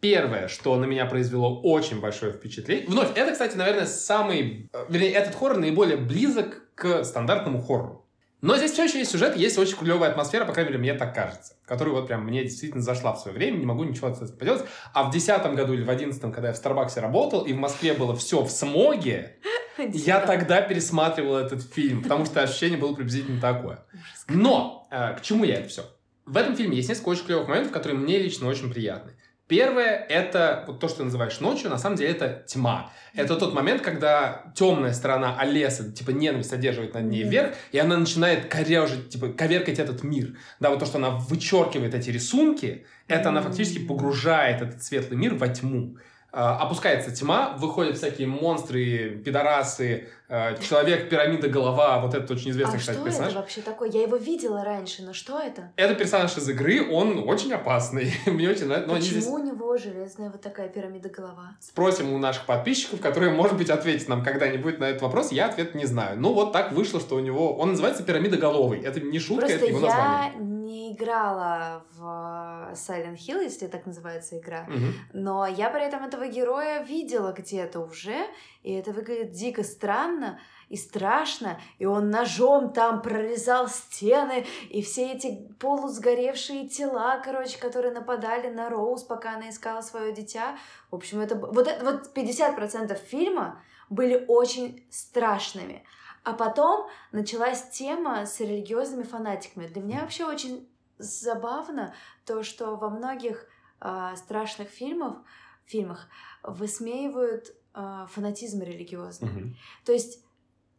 Первое, 0.01 0.49
что 0.49 0.77
на 0.77 0.85
меня 0.85 1.07
произвело 1.07 1.61
очень 1.63 1.99
большое 2.01 2.33
впечатление. 2.33 2.87
Вновь, 2.87 3.17
это, 3.17 3.33
кстати, 3.33 3.57
наверное, 3.57 3.87
самый... 3.87 4.69
э, 4.73 4.85
Вернее, 4.91 5.13
этот 5.13 5.35
хоррор 5.35 5.59
наиболее 5.59 5.97
близок 5.97 6.64
к 6.75 7.05
стандартному 7.05 7.63
хоррору. 7.63 8.05
Но 8.45 8.59
здесь 8.59 8.73
все 8.73 8.85
еще 8.85 8.99
есть 8.99 9.11
сюжет, 9.11 9.37
есть 9.37 9.57
очень 9.57 9.75
клевая 9.75 10.11
атмосфера, 10.11 10.45
по 10.45 10.53
крайней 10.53 10.73
мере, 10.73 10.81
мне 10.83 10.93
так 10.93 11.15
кажется, 11.15 11.55
которая 11.65 11.95
вот 11.95 12.07
прям 12.07 12.27
мне 12.27 12.43
действительно 12.43 12.83
зашла 12.83 13.15
в 13.15 13.19
свое 13.19 13.35
время, 13.35 13.57
не 13.57 13.65
могу 13.65 13.85
ничего 13.85 14.13
с 14.13 14.21
этим 14.21 14.37
поделать. 14.37 14.67
А 14.93 15.05
в 15.05 15.11
десятом 15.11 15.55
году 15.55 15.73
или 15.73 15.83
в 15.83 15.89
одиннадцатом, 15.89 16.31
когда 16.31 16.49
я 16.49 16.55
в 16.55 16.59
Старбаксе 16.59 17.01
работал, 17.01 17.47
и 17.47 17.55
в 17.55 17.57
Москве 17.57 17.95
было 17.95 18.15
все 18.15 18.43
в 18.43 18.51
смоге, 18.51 19.39
я 19.79 20.21
тогда 20.21 20.61
пересматривал 20.61 21.37
этот 21.37 21.63
фильм, 21.63 22.03
потому 22.03 22.27
что 22.27 22.43
ощущение 22.43 22.77
было 22.77 22.95
приблизительно 22.95 23.41
такое. 23.41 23.87
Но, 24.29 24.89
э, 24.91 25.17
к 25.17 25.23
чему 25.23 25.45
я 25.45 25.55
это 25.55 25.71
все? 25.71 25.85
В 26.27 26.37
этом 26.37 26.55
фильме 26.55 26.77
есть 26.77 26.91
несколько 26.91 27.09
очень 27.09 27.25
клевых 27.25 27.49
моментов, 27.49 27.73
которые 27.73 27.99
мне 27.99 28.19
лично 28.19 28.47
очень 28.47 28.71
приятны. 28.71 29.13
Первое— 29.55 30.05
это 30.09 30.65
вот 30.67 30.81
то, 30.81 30.89
что 30.89 30.99
ты 30.99 31.05
называешь 31.05 31.39
ночью, 31.39 31.71
на 31.71 31.79
самом 31.79 31.95
деле 31.95 32.11
это 32.11 32.43
тьма. 32.49 32.91
Это 33.15 33.37
тот 33.37 33.55
момент, 33.55 33.83
когда 33.83 34.47
темная 34.57 34.93
сторона 34.93 35.39
Олеса, 35.39 35.93
типа 35.93 36.11
ненависть 36.11 36.53
одерживает 36.53 36.95
над 36.95 37.05
ней 37.05 37.23
вверх, 37.23 37.55
и 37.71 37.79
она 37.79 37.97
начинает 37.97 38.47
корежить, 38.47 39.11
типа 39.11 39.29
коверкать 39.29 39.79
этот 39.79 40.03
мир. 40.03 40.37
Да, 40.59 40.71
вот 40.71 40.81
то, 40.81 40.87
что 40.87 40.99
она 40.99 41.11
вычеркивает 41.11 41.95
эти 41.95 42.11
рисунки, 42.11 42.85
это 43.07 43.29
она 43.29 43.43
фактически 43.43 43.79
погружает 43.79 44.61
этот 44.61 44.83
светлый 44.83 45.19
мир 45.19 45.37
во 45.37 45.47
тьму. 45.47 45.99
А, 46.35 46.59
опускается 46.59 47.15
тьма, 47.15 47.55
выходят 47.59 47.97
всякие 47.97 48.27
монстры, 48.27 49.23
пидорасы, 49.25 50.09
а, 50.29 50.57
человек, 50.57 51.09
пирамида, 51.09 51.49
голова, 51.49 52.01
вот 52.01 52.13
этот 52.13 52.29
очень 52.33 52.51
известный, 52.51 52.77
а 52.77 52.79
кстати, 52.81 52.97
что 52.97 53.05
персонаж. 53.05 53.31
это 53.31 53.41
вообще 53.41 53.61
такое? 53.61 53.89
Я 53.91 54.03
его 54.03 54.17
видела 54.17 54.65
раньше, 54.65 55.03
но 55.03 55.13
что 55.13 55.39
это? 55.39 55.71
Это 55.77 55.95
персонаж 55.95 56.37
из 56.37 56.49
игры, 56.49 56.91
он 56.91 57.29
очень 57.29 57.53
опасный. 57.53 58.13
Мне 58.27 58.49
очень 58.49 58.67
нравится. 58.67 58.89
Но 58.89 58.99
Почему 58.99 59.21
здесь 59.21 59.27
у 59.29 59.39
него 59.39 59.77
железная 59.77 60.31
вот 60.31 60.41
такая 60.41 60.69
пирамида 60.69 61.09
голова? 61.09 61.57
спросим 61.61 62.13
у 62.13 62.19
наших 62.19 62.47
подписчиков, 62.47 63.01
которые, 63.01 63.33
может 63.33 63.57
быть, 63.57 63.71
ответят 63.71 64.09
нам 64.09 64.25
когда-нибудь 64.25 64.81
на 64.81 64.87
этот 64.87 65.03
вопрос. 65.03 65.31
Я 65.31 65.47
ответ 65.47 65.77
не 65.77 65.87
знаю. 65.87 66.19
Ну, 66.19 66.33
вот 66.33 66.53
так 66.53 66.73
вышло, 66.73 66.99
что 66.99 67.15
у 67.15 67.21
него... 67.21 67.57
Он 67.57 67.71
называется 67.71 68.03
пирамида 68.03 68.39
головый. 68.39 68.81
Это 68.81 69.01
не 69.01 69.21
шутка, 69.21 69.47
Просто 69.47 69.57
это 69.57 69.67
его 69.67 69.81
я 69.81 69.87
название. 69.87 70.54
Не 70.75 70.93
играла 70.93 71.85
в 71.95 72.73
Silent 72.75 73.17
Hill, 73.17 73.43
если 73.43 73.69
так 73.69 73.87
называется 73.87 74.39
игра. 74.39 74.65
Мгм. 74.69 74.95
Но 75.13 75.47
я 75.47 75.71
при 75.71 75.83
этом 75.83 76.05
этого 76.05 76.27
героя 76.27 76.83
видела 76.83 77.33
где-то 77.33 77.81
уже, 77.81 78.27
и 78.63 78.73
это 78.73 78.93
выглядит 78.93 79.31
дико 79.31 79.63
странно 79.63 80.41
и 80.69 80.77
страшно, 80.77 81.61
и 81.79 81.87
он 81.87 82.11
ножом 82.11 82.73
там 82.73 83.03
прорезал 83.03 83.69
стены, 83.69 84.47
и 84.71 84.83
все 84.83 85.13
эти 85.13 85.49
полусгоревшие 85.61 86.69
тела, 86.69 87.21
короче, 87.25 87.59
которые 87.59 87.93
нападали 87.93 88.49
на 88.49 88.69
Роуз, 88.69 89.05
пока 89.05 89.35
она 89.35 89.51
искала 89.51 89.83
свое 89.83 90.13
дитя. 90.13 90.57
В 90.91 90.97
общем, 90.97 91.21
это 91.21 91.37
вот, 91.37 91.69
это, 91.69 91.85
вот 91.85 92.17
50% 92.17 92.99
фильма 93.07 93.63
были 93.91 94.25
очень 94.27 94.85
страшными. 94.91 95.85
А 96.25 96.33
потом 96.33 96.89
началась 97.13 97.69
тема 97.69 98.27
с 98.27 98.41
религиозными 98.41 99.03
фанатиками. 99.03 99.67
Для 99.67 99.83
меня 99.83 100.01
вообще 100.01 100.25
очень 100.25 100.69
забавно 100.99 101.95
то, 102.25 102.43
что 102.43 102.77
во 102.77 102.89
многих 102.89 103.47
а, 103.81 104.17
страшных 104.17 104.69
фильмах, 104.69 105.19
фильмах 105.67 106.09
высмеивают 106.43 107.55
а, 107.75 108.07
фанатизм 108.07 108.63
религиозный. 108.63 109.29
Мгм. 109.29 109.57
То 109.85 109.93
есть 109.93 110.25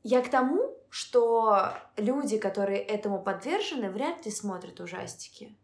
я 0.01 0.21
к 0.21 0.29
тому, 0.29 0.75
что 0.89 1.73
люди, 1.97 2.37
которые 2.37 2.79
этому 2.79 3.21
подвержены, 3.21 3.91
вряд 3.91 4.25
ли 4.25 4.31
смотрят 4.31 4.79
ужастики. 4.79 5.55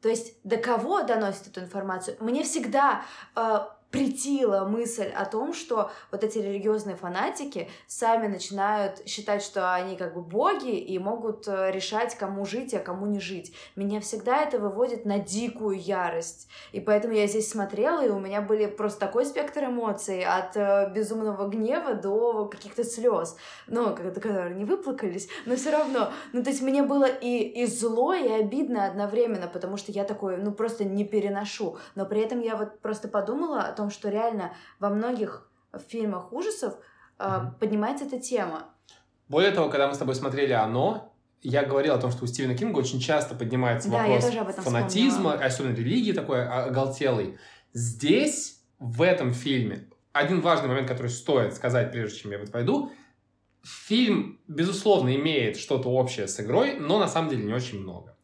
То 0.00 0.08
есть 0.08 0.40
до 0.42 0.56
кого 0.56 1.02
доносит 1.02 1.48
эту 1.48 1.60
информацию? 1.60 2.16
Мне 2.20 2.44
всегда 2.44 3.02
э, 3.36 3.58
притила 3.90 4.64
мысль 4.64 5.08
о 5.08 5.24
том, 5.24 5.54
что 5.54 5.90
вот 6.12 6.22
эти 6.22 6.38
религиозные 6.38 6.96
фанатики 6.96 7.68
сами 7.86 8.26
начинают 8.26 9.06
считать, 9.06 9.42
что 9.42 9.72
они 9.72 9.96
как 9.96 10.14
бы 10.14 10.20
боги 10.20 10.78
и 10.78 10.98
могут 10.98 11.48
э, 11.48 11.70
решать, 11.70 12.14
кому 12.14 12.44
жить, 12.44 12.74
а 12.74 12.80
кому 12.80 13.06
не 13.06 13.18
жить. 13.18 13.54
Меня 13.76 14.00
всегда 14.00 14.42
это 14.42 14.58
выводит 14.58 15.06
на 15.06 15.18
дикую 15.18 15.80
ярость. 15.80 16.48
И 16.72 16.80
поэтому 16.80 17.14
я 17.14 17.26
здесь 17.26 17.50
смотрела, 17.50 18.04
и 18.04 18.10
у 18.10 18.18
меня 18.18 18.42
были 18.42 18.66
просто 18.66 19.00
такой 19.00 19.24
спектр 19.24 19.64
эмоций 19.64 20.22
от 20.22 20.56
э, 20.56 20.92
безумного 20.94 21.48
гнева 21.48 21.94
до 21.94 22.46
каких-то 22.46 22.84
слез. 22.84 23.36
Ну, 23.66 23.94
которые 23.94 24.54
не 24.54 24.64
выплакались, 24.64 25.28
но 25.46 25.56
все 25.56 25.70
равно. 25.70 26.10
Ну, 26.32 26.42
то 26.42 26.50
есть 26.50 26.60
мне 26.60 26.82
было 26.82 27.06
и, 27.06 27.62
и 27.62 27.66
зло, 27.66 28.12
и 28.12 28.28
обидно 28.28 28.86
одновременно, 28.86 29.48
потому 29.48 29.76
что 29.78 29.92
я 29.92 30.04
такое, 30.04 30.36
ну, 30.36 30.52
просто 30.52 30.84
не 30.84 31.04
переношу. 31.04 31.78
Но 31.94 32.04
при 32.04 32.20
этом 32.20 32.40
я 32.40 32.56
вот 32.56 32.80
просто 32.80 33.08
подумала 33.08 33.72
том, 33.78 33.90
что 33.90 34.10
реально 34.10 34.52
во 34.80 34.90
многих 34.90 35.48
фильмах 35.88 36.32
ужасов 36.32 36.74
э, 37.18 37.40
поднимается 37.60 38.04
эта 38.04 38.20
тема. 38.20 38.64
Более 39.28 39.52
того, 39.52 39.70
когда 39.70 39.86
мы 39.88 39.94
с 39.94 39.98
тобой 39.98 40.14
смотрели 40.14 40.52
«Оно», 40.52 41.14
я 41.40 41.64
говорил 41.64 41.94
о 41.94 41.98
том, 41.98 42.10
что 42.10 42.24
у 42.24 42.26
Стивена 42.26 42.54
Кинга 42.54 42.78
очень 42.78 42.98
часто 42.98 43.36
поднимается 43.36 43.88
Да, 43.88 44.06
вопрос 44.06 44.24
фанатизма, 44.56 45.12
вспомнила. 45.12 45.44
особенно 45.44 45.74
религии 45.76 46.12
такой 46.12 46.44
оголтелый. 46.44 47.38
Здесь, 47.72 48.60
в 48.80 49.02
этом 49.02 49.32
фильме, 49.32 49.88
один 50.12 50.40
важный 50.40 50.68
момент, 50.68 50.88
который 50.88 51.10
стоит 51.10 51.54
сказать, 51.54 51.92
прежде 51.92 52.18
чем 52.18 52.32
я 52.32 52.38
в 52.38 52.42
это 52.42 52.50
пойду, 52.50 52.90
фильм, 53.62 54.40
безусловно, 54.48 55.14
имеет 55.14 55.56
что-то 55.56 55.90
общее 55.90 56.26
с 56.26 56.40
игрой, 56.40 56.74
но 56.80 56.98
на 56.98 57.06
самом 57.06 57.30
деле 57.30 57.44
не 57.44 57.52
очень 57.52 57.80
много. 57.80 58.16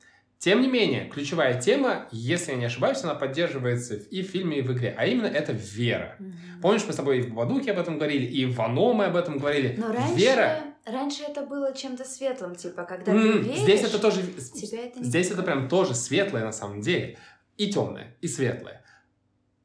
Тем 0.45 0.61
не 0.61 0.69
менее, 0.69 1.09
ключевая 1.09 1.59
тема, 1.59 2.07
если 2.13 2.53
я 2.53 2.59
не 2.59 2.67
ошибаюсь, 2.67 3.03
она 3.03 3.15
поддерживается 3.15 3.95
и 3.95 4.21
в 4.21 4.27
фильме, 4.27 4.59
и 4.59 4.61
в 4.61 4.71
игре, 4.75 4.95
а 4.95 5.07
именно 5.07 5.27
это 5.27 5.53
вера. 5.53 6.19
Помнишь, 6.61 6.85
мы 6.87 6.93
с 6.93 6.97
тобой 6.97 7.21
и 7.21 7.23
в 7.23 7.31
Бабадуке 7.31 7.73
об 7.73 7.79
этом 7.79 7.97
говорили, 7.97 8.27
и 8.27 8.45
в 8.45 8.61
«Оно» 8.61 8.93
мы 8.93 9.07
об 9.07 9.17
этом 9.17 9.39
говорили. 9.39 9.75
Но 9.79 9.91
раньше, 9.91 10.15
Вера 10.15 10.61
раньше 10.85 11.23
это 11.23 11.47
было 11.47 11.75
чем-то 11.75 12.05
светлым, 12.05 12.57
типа, 12.57 12.85
когда 12.85 13.13
М, 13.13 13.23
ты 13.23 13.39
веришь, 13.39 13.61
Здесь 13.61 13.85
это 13.85 13.99
тоже... 13.99 14.21
тебя 14.21 14.85
это 14.85 15.03
Здесь 15.03 15.31
это 15.31 15.43
прям 15.43 15.67
тоже 15.67 15.95
светлое 15.95 16.45
на 16.45 16.53
самом 16.53 16.83
деле. 16.83 17.17
И 17.57 17.73
темное, 17.73 18.15
и 18.21 18.29
светлое. 18.29 18.85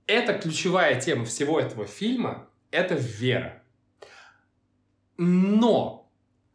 Это 0.07 0.33
ключевая 0.33 0.98
тема 1.01 1.25
всего 1.25 1.59
этого 1.59 1.88
фильма. 1.88 2.48
Это 2.71 2.93
вера. 2.93 3.63
Но, 5.17 5.99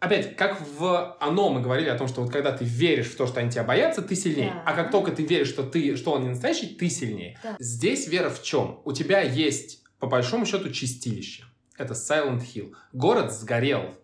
опять, 0.04 0.36
как 0.36 0.60
в 0.60 1.16
«Оно» 1.20 1.50
мы 1.50 1.60
говорили 1.60 1.88
о 1.88 1.98
том, 1.98 2.08
что 2.08 2.22
вот 2.22 2.30
когда 2.30 2.52
ты 2.52 2.64
веришь 2.64 3.06
в 3.06 3.16
то, 3.16 3.26
что 3.26 3.40
они 3.40 3.50
тебя 3.50 3.64
боятся, 3.64 4.02
ты 4.02 4.14
сильнее. 4.14 4.52
Да. 4.54 4.62
А 4.66 4.74
как 4.74 4.90
только 4.90 5.10
ты 5.12 5.24
веришь, 5.24 5.48
что, 5.48 5.62
ты, 5.62 5.96
что 5.96 6.12
он 6.12 6.22
не 6.22 6.28
настоящий, 6.28 6.68
ты 6.68 6.88
сильнее. 6.88 7.38
Да. 7.42 7.56
Здесь 7.58 8.06
вера 8.08 8.30
в 8.30 8.42
чем? 8.42 8.80
У 8.84 8.92
тебя 8.92 9.20
есть, 9.22 9.82
по 9.98 10.06
большому 10.06 10.46
счету, 10.46 10.70
чистилище. 10.70 11.44
Это 11.76 11.94
Silent 11.94 12.42
Hill. 12.54 12.74
Город 12.92 13.32
сгорел. 13.32 13.94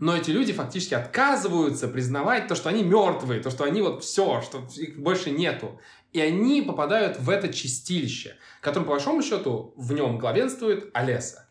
Но 0.00 0.14
эти 0.16 0.30
люди 0.30 0.52
фактически 0.52 0.94
отказываются 0.94 1.88
признавать 1.88 2.46
то, 2.46 2.54
что 2.54 2.68
они 2.68 2.82
мертвые, 2.82 3.40
то, 3.40 3.50
что 3.50 3.64
они 3.64 3.80
вот 3.80 4.04
все, 4.04 4.42
что 4.42 4.68
их 4.76 5.00
больше 5.00 5.30
нету. 5.30 5.80
И 6.12 6.20
они 6.20 6.60
попадают 6.60 7.18
в 7.18 7.30
это 7.30 7.50
чистилище, 7.50 8.36
которое, 8.60 8.84
по 8.84 8.92
большому 8.92 9.22
счету, 9.22 9.72
в 9.76 9.94
нем 9.94 10.18
главенствует 10.18 10.90
Олеса. 10.92 11.48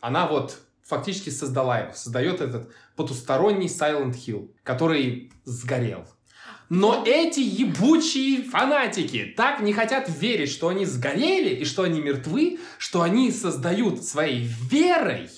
Она 0.00 0.26
вот 0.26 0.58
фактически 0.84 1.30
создала 1.30 1.80
его, 1.80 1.92
создает 1.94 2.40
этот 2.40 2.72
потусторонний 2.96 3.66
Silent 3.66 4.14
Hill, 4.14 4.50
который 4.62 5.32
сгорел. 5.44 6.04
Но 6.70 7.02
эти 7.06 7.40
ебучие 7.40 8.42
фанатики 8.42 9.34
так 9.36 9.60
не 9.60 9.72
хотят 9.72 10.08
верить, 10.08 10.50
что 10.50 10.68
они 10.68 10.86
сгорели 10.86 11.54
и 11.54 11.64
что 11.64 11.82
они 11.82 12.00
мертвы, 12.00 12.58
что 12.78 13.02
они 13.02 13.30
создают 13.30 14.02
своей 14.04 14.48
верой 14.70 15.28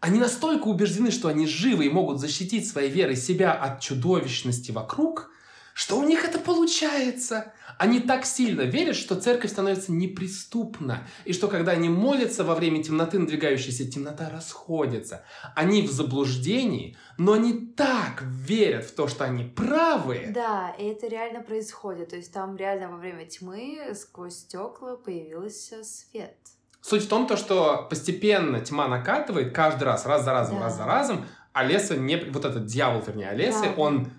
они 0.00 0.20
настолько 0.20 0.68
убеждены, 0.68 1.10
что 1.10 1.28
они 1.28 1.46
живы 1.46 1.86
и 1.86 1.90
могут 1.90 2.20
защитить 2.20 2.68
своей 2.68 2.90
верой 2.90 3.16
себя 3.16 3.52
от 3.52 3.80
чудовищности 3.80 4.70
вокруг, 4.70 5.30
что 5.78 5.96
у 5.96 6.02
них 6.02 6.24
это 6.24 6.40
получается. 6.40 7.52
Они 7.78 8.00
так 8.00 8.26
сильно 8.26 8.62
верят, 8.62 8.96
что 8.96 9.14
церковь 9.14 9.52
становится 9.52 9.92
неприступна, 9.92 11.06
и 11.24 11.32
что 11.32 11.46
когда 11.46 11.70
они 11.70 11.88
молятся 11.88 12.42
во 12.42 12.56
время 12.56 12.82
темноты, 12.82 13.20
надвигающейся 13.20 13.88
темнота 13.88 14.28
расходится. 14.28 15.22
Они 15.54 15.82
в 15.82 15.92
заблуждении, 15.92 16.96
но 17.16 17.34
они 17.34 17.52
так 17.76 18.22
верят 18.22 18.86
в 18.86 18.94
то, 18.96 19.06
что 19.06 19.24
они 19.24 19.44
правы. 19.44 20.32
Да, 20.34 20.74
и 20.76 20.84
это 20.86 21.06
реально 21.06 21.42
происходит. 21.42 22.08
То 22.08 22.16
есть 22.16 22.32
там 22.32 22.56
реально 22.56 22.90
во 22.90 22.96
время 22.96 23.24
тьмы 23.26 23.92
сквозь 23.94 24.34
стекла 24.34 24.96
появился 24.96 25.84
свет. 25.84 26.34
Суть 26.80 27.04
в 27.04 27.08
том, 27.08 27.28
то, 27.28 27.36
что 27.36 27.86
постепенно 27.88 28.58
тьма 28.60 28.88
накатывает 28.88 29.54
каждый 29.54 29.84
раз, 29.84 30.06
раз 30.06 30.24
за 30.24 30.32
разом, 30.32 30.56
Да. 30.56 30.64
раз 30.64 30.76
за 30.76 30.84
разом, 30.86 31.26
а 31.52 31.62
Леса 31.62 31.96
не... 31.96 32.16
Вот 32.16 32.44
этот 32.44 32.66
дьявол, 32.66 33.00
вернее, 33.06 33.28
Олесы, 33.30 33.62
Да. 33.62 33.74
он 33.76 34.10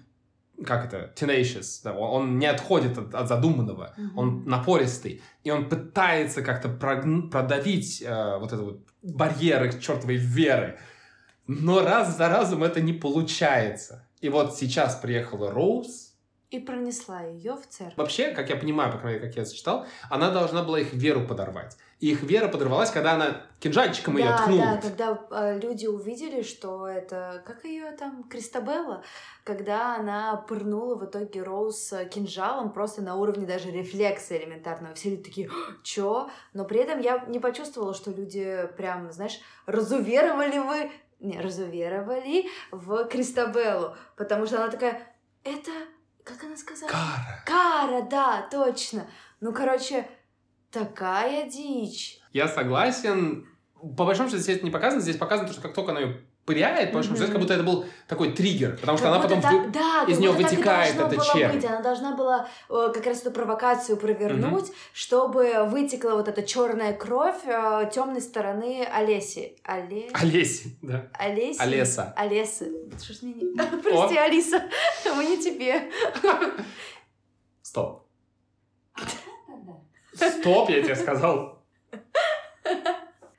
как 0.65 0.85
это, 0.85 1.11
tenacious, 1.15 1.81
да, 1.83 1.93
он 1.93 2.21
он 2.21 2.39
не 2.39 2.45
отходит 2.45 2.97
от, 2.97 3.13
от 3.15 3.27
задуманного, 3.27 3.93
Мгм. 3.97 4.17
он 4.17 4.43
напористый, 4.45 5.21
и 5.43 5.51
он 5.51 5.69
пытается 5.69 6.41
как-то 6.41 6.67
прогн- 6.69 7.29
продавить 7.29 8.01
э, 8.05 8.37
вот 8.39 8.51
это 8.53 8.63
вот 8.63 8.79
барьеры 9.03 9.71
чертовой 9.79 10.17
веры, 10.17 10.77
но 11.47 11.81
раз 11.83 12.17
за 12.17 12.27
разом 12.29 12.63
это 12.63 12.81
не 12.81 12.93
получается. 12.93 14.05
И 14.21 14.29
вот 14.29 14.57
сейчас 14.57 14.95
приехала 14.95 15.51
Роуз, 15.51 16.08
И 16.49 16.59
пронесла 16.59 17.21
ее 17.21 17.55
в 17.55 17.67
церковь. 17.67 17.97
Вообще, 17.97 18.31
как 18.31 18.49
я 18.49 18.55
понимаю, 18.55 18.91
по 18.91 18.97
крайней 18.97 19.19
мере, 19.19 19.29
как 19.29 19.37
я 19.37 19.45
зачитал, 19.45 19.85
она 20.09 20.31
должна 20.31 20.63
была 20.63 20.79
их 20.79 20.93
веру 20.93 21.27
подорвать. 21.27 21.77
И 21.99 22.11
их 22.11 22.23
вера 22.23 22.47
подорвалась, 22.47 22.91
когда 22.91 23.13
она 23.13 23.41
кинжальчиком 23.59 24.17
ее 24.17 24.29
да, 24.29 24.37
ткнула. 24.37 24.63
да, 24.63 24.77
когда 24.77 25.19
э, 25.31 25.59
люди 25.59 25.85
увидели, 25.85 26.41
что 26.43 26.87
это, 26.87 27.43
как 27.45 27.65
ее 27.65 27.91
там, 27.91 28.23
Кристабелла, 28.23 29.03
когда 29.43 29.97
она 29.97 30.37
пырнула 30.37 30.95
в 30.95 31.05
итоге 31.05 31.43
Роуз 31.43 31.91
э, 31.91 32.05
кинжалом 32.05 32.71
просто 32.71 33.01
на 33.01 33.15
уровне 33.15 33.45
даже 33.45 33.69
рефлекса 33.69 34.37
элементарного. 34.37 34.95
Все 34.95 35.09
люди 35.11 35.23
такие, 35.23 35.49
чё? 35.83 36.29
Но 36.53 36.63
при 36.63 36.79
этом 36.79 36.99
я 37.01 37.25
не 37.27 37.39
почувствовала, 37.39 37.93
что 37.93 38.11
люди 38.11 38.67
прям, 38.77 39.11
знаешь, 39.11 39.39
разуверовали 39.65 40.57
вы, 40.57 40.91
не, 41.19 41.39
разуверовали 41.39 42.47
в 42.71 43.05
Кристабеллу, 43.05 43.95
потому 44.15 44.45
что 44.45 44.63
она 44.63 44.71
такая, 44.71 45.01
это, 45.43 45.71
как 46.23 46.43
она 46.43 46.57
сказала? 46.57 46.89
Кара. 46.89 47.43
Кара, 47.45 48.01
да, 48.03 48.47
точно. 48.51 49.07
Ну, 49.39 49.53
короче, 49.53 50.07
такая 50.71 51.49
дичь. 51.49 52.19
Я 52.33 52.47
согласен. 52.47 53.47
По 53.75 54.05
большому 54.05 54.29
счету 54.29 54.41
здесь 54.41 54.57
это 54.57 54.65
не 54.65 54.71
показано. 54.71 55.01
Здесь 55.01 55.17
показано, 55.17 55.47
то, 55.47 55.53
что 55.53 55.61
как 55.61 55.73
только 55.73 55.91
она 55.91 56.01
ее 56.01 56.21
пыряет, 56.49 56.87
потому 56.87 57.03
что, 57.03 57.15
знаешь, 57.15 57.31
как 57.31 57.39
будто 57.39 57.53
это 57.53 57.61
был 57.61 57.85
такой 58.07 58.31
триггер, 58.31 58.75
потому 58.81 58.97
что 58.97 59.05
Как 59.07 59.15
она 59.15 59.23
потом... 59.23 59.39
та- 59.39 59.67
да, 59.67 60.05
из 60.11 60.19
и 60.19 60.27
вытекает 60.27 60.95
было 60.97 61.23
чернь. 61.23 61.53
быть. 61.53 61.63
Она 61.65 61.81
должна 61.81 62.15
была 62.15 62.47
э, 62.69 62.91
как 62.91 63.05
раз 63.05 63.21
эту 63.21 63.29
провокацию 63.29 63.97
провернуть, 63.97 64.71
чтобы 64.91 65.65
вытекла 65.65 66.15
вот 66.15 66.27
эта 66.27 66.41
черная 66.41 66.93
кровь 66.93 67.43
темной 67.93 68.21
стороны 68.21 68.83
Олеси. 68.91 69.57
Оле... 69.63 70.09
Олеси, 70.13 70.75
да. 70.81 71.07
Олеси? 71.13 71.61
Олеса. 71.61 72.13
Олесы. 72.17 72.71
Что 72.99 73.13
ж 73.13 73.21
мне 73.21 73.33
не... 73.33 73.81
Прости, 73.83 74.17
Алиса, 74.17 74.63
мы 75.15 75.25
не 75.25 75.37
тебе. 75.37 75.91
Стоп. 77.61 78.07
Стоп, 80.15 80.69
я 80.71 80.81
тебе 80.81 80.95
сказал. 80.95 81.58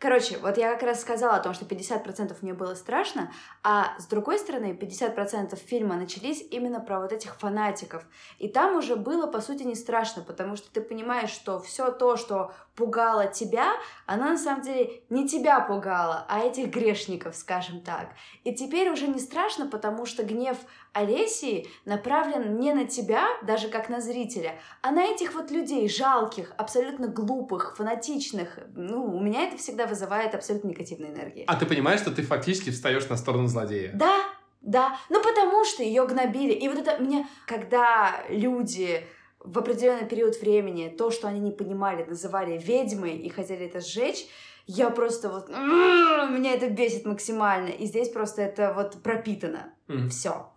Короче, 0.00 0.38
вот 0.38 0.56
я 0.56 0.72
как 0.72 0.82
раз 0.82 1.02
сказала 1.02 1.36
о 1.36 1.40
том, 1.40 1.52
что 1.52 1.66
50% 1.66 2.34
мне 2.40 2.54
было 2.54 2.74
страшно, 2.74 3.30
а 3.62 3.98
с 3.98 4.06
другой 4.06 4.38
стороны, 4.38 4.72
50% 4.72 5.54
фильма 5.56 5.96
начались 5.96 6.42
именно 6.50 6.80
про 6.80 7.00
вот 7.00 7.12
этих 7.12 7.34
фанатиков. 7.36 8.02
И 8.38 8.48
там 8.48 8.76
уже 8.76 8.96
было, 8.96 9.26
по 9.26 9.42
сути, 9.42 9.62
не 9.62 9.74
страшно, 9.74 10.22
потому 10.22 10.56
что 10.56 10.72
ты 10.72 10.80
понимаешь, 10.80 11.28
что 11.28 11.60
все 11.60 11.90
то, 11.90 12.16
что 12.16 12.54
пугало 12.80 13.26
тебя, 13.26 13.74
оно 14.06 14.30
на 14.30 14.38
самом 14.38 14.62
деле 14.62 15.02
не 15.10 15.28
тебя 15.28 15.60
пугало, 15.60 16.24
а 16.30 16.40
этих 16.40 16.70
грешников, 16.70 17.36
скажем 17.36 17.82
так. 17.82 18.08
И 18.42 18.54
теперь 18.54 18.88
уже 18.88 19.06
не 19.06 19.18
страшно, 19.18 19.66
потому 19.66 20.06
что 20.06 20.22
гнев 20.22 20.56
Олесии 20.94 21.68
направлен 21.84 22.58
не 22.58 22.72
на 22.72 22.86
тебя, 22.86 23.26
даже 23.42 23.68
как 23.68 23.90
на 23.90 24.00
зрителя, 24.00 24.58
а 24.80 24.92
на 24.92 25.04
этих 25.04 25.34
вот 25.34 25.50
людей 25.50 25.90
жалких, 25.90 26.54
абсолютно 26.56 27.08
глупых, 27.08 27.76
фанатичных. 27.76 28.58
Ну, 28.74 29.14
у 29.14 29.20
меня 29.20 29.42
это 29.44 29.58
всегда 29.58 29.86
вызывает 29.86 30.34
абсолютно 30.34 30.68
негативные 30.68 31.12
энергии. 31.12 31.44
А 31.46 31.56
ты 31.56 31.66
понимаешь, 31.66 32.00
что 32.00 32.10
ты 32.10 32.22
фактически 32.22 32.70
встаешь 32.70 33.06
на 33.10 33.16
сторону 33.16 33.46
злодея? 33.46 33.92
Да, 33.92 34.20
да, 34.62 34.96
ну 35.10 35.22
потому 35.22 35.66
что 35.66 35.82
ее 35.82 36.06
гнобили. 36.06 36.52
И 36.54 36.66
вот 36.68 36.78
это 36.78 36.96
мне, 37.02 37.26
когда 37.46 38.22
люди 38.30 39.06
в 39.40 39.58
определенный 39.58 40.06
период 40.06 40.40
времени 40.40 40.88
то, 40.96 41.10
что 41.10 41.28
они 41.28 41.40
не 41.40 41.50
понимали, 41.50 42.04
называли 42.04 42.58
ведьмой 42.58 43.16
и 43.16 43.28
хотели 43.28 43.66
это 43.66 43.80
сжечь, 43.80 44.26
я 44.66 44.90
просто 44.90 45.28
вот... 45.28 45.48
м, 45.50 46.34
Меня 46.34 46.54
это 46.54 46.68
бесит 46.68 47.04
максимально. 47.06 47.68
И 47.68 47.86
здесь 47.86 48.08
просто 48.10 48.42
это 48.42 48.72
вот 48.74 49.02
пропитано. 49.02 49.72
Мгм. 49.88 50.08
Все. 50.10 50.52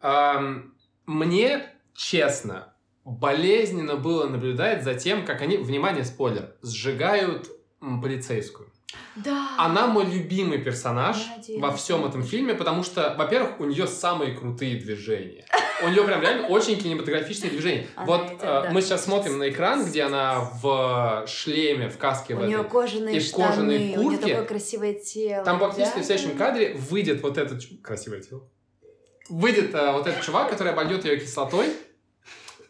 Ам, 0.00 0.74
Мне, 1.06 1.66
честно, 1.94 2.74
болезненно 3.04 3.96
было 3.96 4.28
наблюдать 4.28 4.84
за 4.84 4.94
тем, 4.94 5.24
как 5.24 5.40
они, 5.40 5.56
внимание, 5.56 6.04
спойлер, 6.04 6.56
сжигают 6.62 7.48
полицейскую. 7.80 8.70
Да. 9.16 9.50
Она 9.58 9.86
мой 9.86 10.04
любимый 10.04 10.58
персонаж 10.58 11.16
надеюсь, 11.36 11.60
во 11.62 11.72
всем 11.72 12.04
этом 12.04 12.22
фильме, 12.22 12.54
потому 12.54 12.82
что, 12.82 13.14
во-первых, 13.18 13.60
у 13.60 13.64
нее 13.64 13.86
самые 13.86 14.34
крутые 14.36 14.76
движения. 14.78 15.46
У 15.82 15.88
нее 15.88 16.02
прям 16.02 16.20
реально 16.20 16.48
очень 16.48 16.78
кинематографичные 16.78 17.50
движения. 17.50 17.86
Она 17.94 18.06
Вот 18.06 18.26
идет, 18.26 18.42
э, 18.42 18.44
да. 18.44 18.70
мы 18.72 18.82
сейчас 18.82 19.04
смотрим 19.04 19.38
на 19.38 19.48
экран, 19.48 19.84
где 19.84 20.02
она 20.02 20.40
в 20.62 21.24
шлеме, 21.26 21.88
в 21.88 21.98
каске 21.98 22.34
в 22.34 22.40
У 22.40 22.44
нее 22.44 22.60
этой. 22.60 22.70
кожаные 22.70 23.16
и 23.16 23.20
в 23.20 23.22
штаны, 23.22 23.46
кожаной 23.46 23.96
у 23.96 24.02
нее 24.10 24.18
такое 24.18 24.44
красивое 24.44 24.94
тело. 24.94 25.44
Там 25.44 25.58
практически 25.58 25.96
да? 25.96 26.02
в 26.02 26.06
следующем 26.06 26.36
кадре 26.36 26.74
выйдет 26.74 27.22
вот 27.22 27.38
этот... 27.38 27.62
Красивое 27.82 28.20
тело. 28.20 28.42
Выйдет 29.28 29.74
э, 29.74 29.92
вот 29.92 30.06
этот 30.06 30.22
чувак, 30.22 30.50
который 30.50 30.72
обольет 30.72 31.04
ее 31.04 31.18
кислотой, 31.18 31.68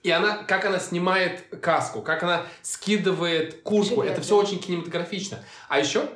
и 0.02 0.10
она, 0.10 0.44
как 0.44 0.64
она 0.64 0.78
снимает 0.78 1.44
каску, 1.60 2.02
как 2.02 2.22
она 2.22 2.46
скидывает 2.62 3.62
куртку, 3.62 4.02
Жилет, 4.02 4.12
это 4.12 4.22
все 4.22 4.36
да. 4.36 4.46
очень 4.46 4.58
кинематографично. 4.58 5.44
А 5.68 5.78
еще, 5.78 6.08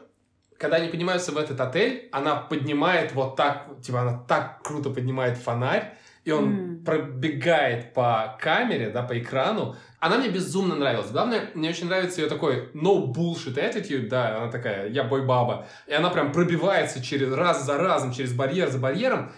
когда 0.57 0.77
они 0.77 0.89
поднимаются 0.89 1.33
в 1.33 1.37
этот 1.37 1.61
отель, 1.61 2.09
она 2.13 2.37
поднимает 2.37 3.13
вот 3.13 3.37
так, 3.37 3.69
типа 3.83 4.03
она 4.03 4.25
так 4.29 4.63
круто 4.63 4.91
поднимает 4.91 5.37
фонарь, 5.37 5.97
и 6.25 6.31
он 6.31 6.45
М. 6.45 6.85
пробегает 6.85 7.95
по 7.95 8.37
камере, 8.41 8.91
да, 8.91 9.03
по 9.03 9.19
экрану. 9.19 9.77
Она 10.01 10.19
мне 10.19 10.29
безумно 10.29 10.75
нравилась. 10.75 11.11
Главное, 11.11 11.51
мне 11.55 11.69
очень 11.71 11.87
нравится 11.87 12.21
ее 12.21 12.29
такой 12.29 12.71
no 12.75 13.13
bullshit 13.13 13.55
attitude, 13.55 14.09
да, 14.09 14.37
она 14.37 14.51
такая, 14.51 14.89
я 14.89 15.05
бой-баба. 15.05 15.67
И 15.87 15.93
она 15.93 16.11
прям 16.11 16.33
пробивается 16.33 17.03
через 17.03 17.33
раз 17.33 17.65
за 17.65 17.77
разом, 17.79 18.13
через 18.13 18.33
барьер 18.33 18.71
за 18.71 18.79
барьером. 18.79 19.33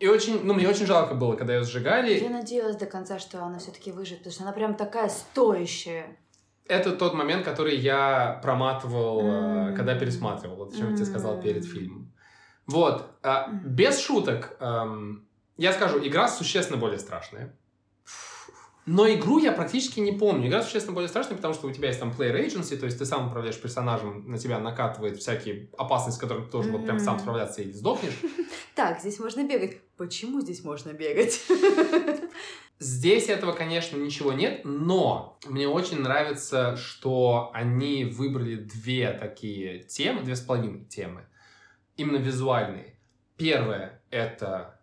И 0.00 0.08
очень, 0.08 0.44
ну, 0.44 0.54
мне 0.54 0.68
очень 0.68 0.86
жалко 0.86 1.14
было, 1.14 1.36
когда 1.36 1.54
ее 1.54 1.62
сжигали. 1.64 2.14
Я 2.14 2.30
надеялась 2.30 2.76
до 2.76 2.86
конца, 2.86 3.18
что 3.18 3.42
она 3.44 3.58
все-таки 3.58 3.92
выживет, 3.92 4.18
потому 4.20 4.32
что 4.34 4.42
она 4.42 4.52
прям 4.52 4.74
такая 4.74 5.08
стоящая. 5.08 6.16
Это 6.66 6.92
тот 6.92 7.14
момент, 7.14 7.44
который 7.44 7.76
я 7.76 8.40
проматывал, 8.42 9.20
М. 9.20 9.74
когда 9.76 9.94
пересматривал, 9.94 10.56
вот 10.56 10.74
о 10.74 10.76
чем 10.76 10.90
я 10.90 10.96
тебе 10.96 11.06
сказал 11.06 11.40
перед 11.40 11.64
фильмом. 11.64 12.12
Вот, 12.66 13.10
М. 13.22 13.60
без 13.64 14.00
шуток, 14.00 14.56
эм, 14.60 15.23
я 15.56 15.72
скажу, 15.72 15.98
игра 16.06 16.28
существенно 16.28 16.78
более 16.78 16.98
страшная. 16.98 17.56
Но 18.86 19.08
игру 19.08 19.38
я 19.38 19.52
практически 19.52 20.00
не 20.00 20.12
помню. 20.12 20.48
Игра 20.48 20.62
существенно 20.62 20.92
более 20.92 21.08
страшная, 21.08 21.36
потому 21.36 21.54
что 21.54 21.66
у 21.68 21.72
тебя 21.72 21.88
есть 21.88 22.00
там 22.00 22.10
player 22.10 22.46
agency, 22.46 22.76
то 22.76 22.84
есть 22.84 22.98
ты 22.98 23.06
сам 23.06 23.28
управляешь 23.28 23.58
персонажем, 23.58 24.30
на 24.30 24.36
тебя 24.36 24.58
накатывает 24.58 25.16
всякие 25.16 25.70
опасности, 25.78 26.18
с 26.18 26.20
которыми 26.20 26.44
ты 26.44 26.50
тоже 26.50 26.70
вот 26.70 26.84
прям 26.84 26.98
сам 26.98 27.18
справляться 27.18 27.62
и 27.62 27.72
сдохнешь. 27.72 28.18
Так, 28.74 28.98
здесь 28.98 29.20
можно 29.20 29.44
бегать. 29.44 29.80
Почему 29.96 30.40
здесь 30.40 30.64
можно 30.64 30.92
бегать? 30.92 31.40
Здесь 32.80 33.28
этого, 33.28 33.52
конечно, 33.52 33.96
ничего 33.96 34.32
нет, 34.32 34.62
но 34.64 35.38
мне 35.46 35.68
очень 35.68 36.00
нравится, 36.00 36.76
что 36.76 37.52
они 37.54 38.04
выбрали 38.04 38.56
две 38.56 39.12
такие 39.12 39.84
темы, 39.84 40.22
две 40.22 40.34
с 40.34 40.40
половиной 40.40 40.84
темы, 40.86 41.24
именно 41.96 42.16
визуальные. 42.16 42.98
Первое— 43.36 44.02
это 44.10 44.73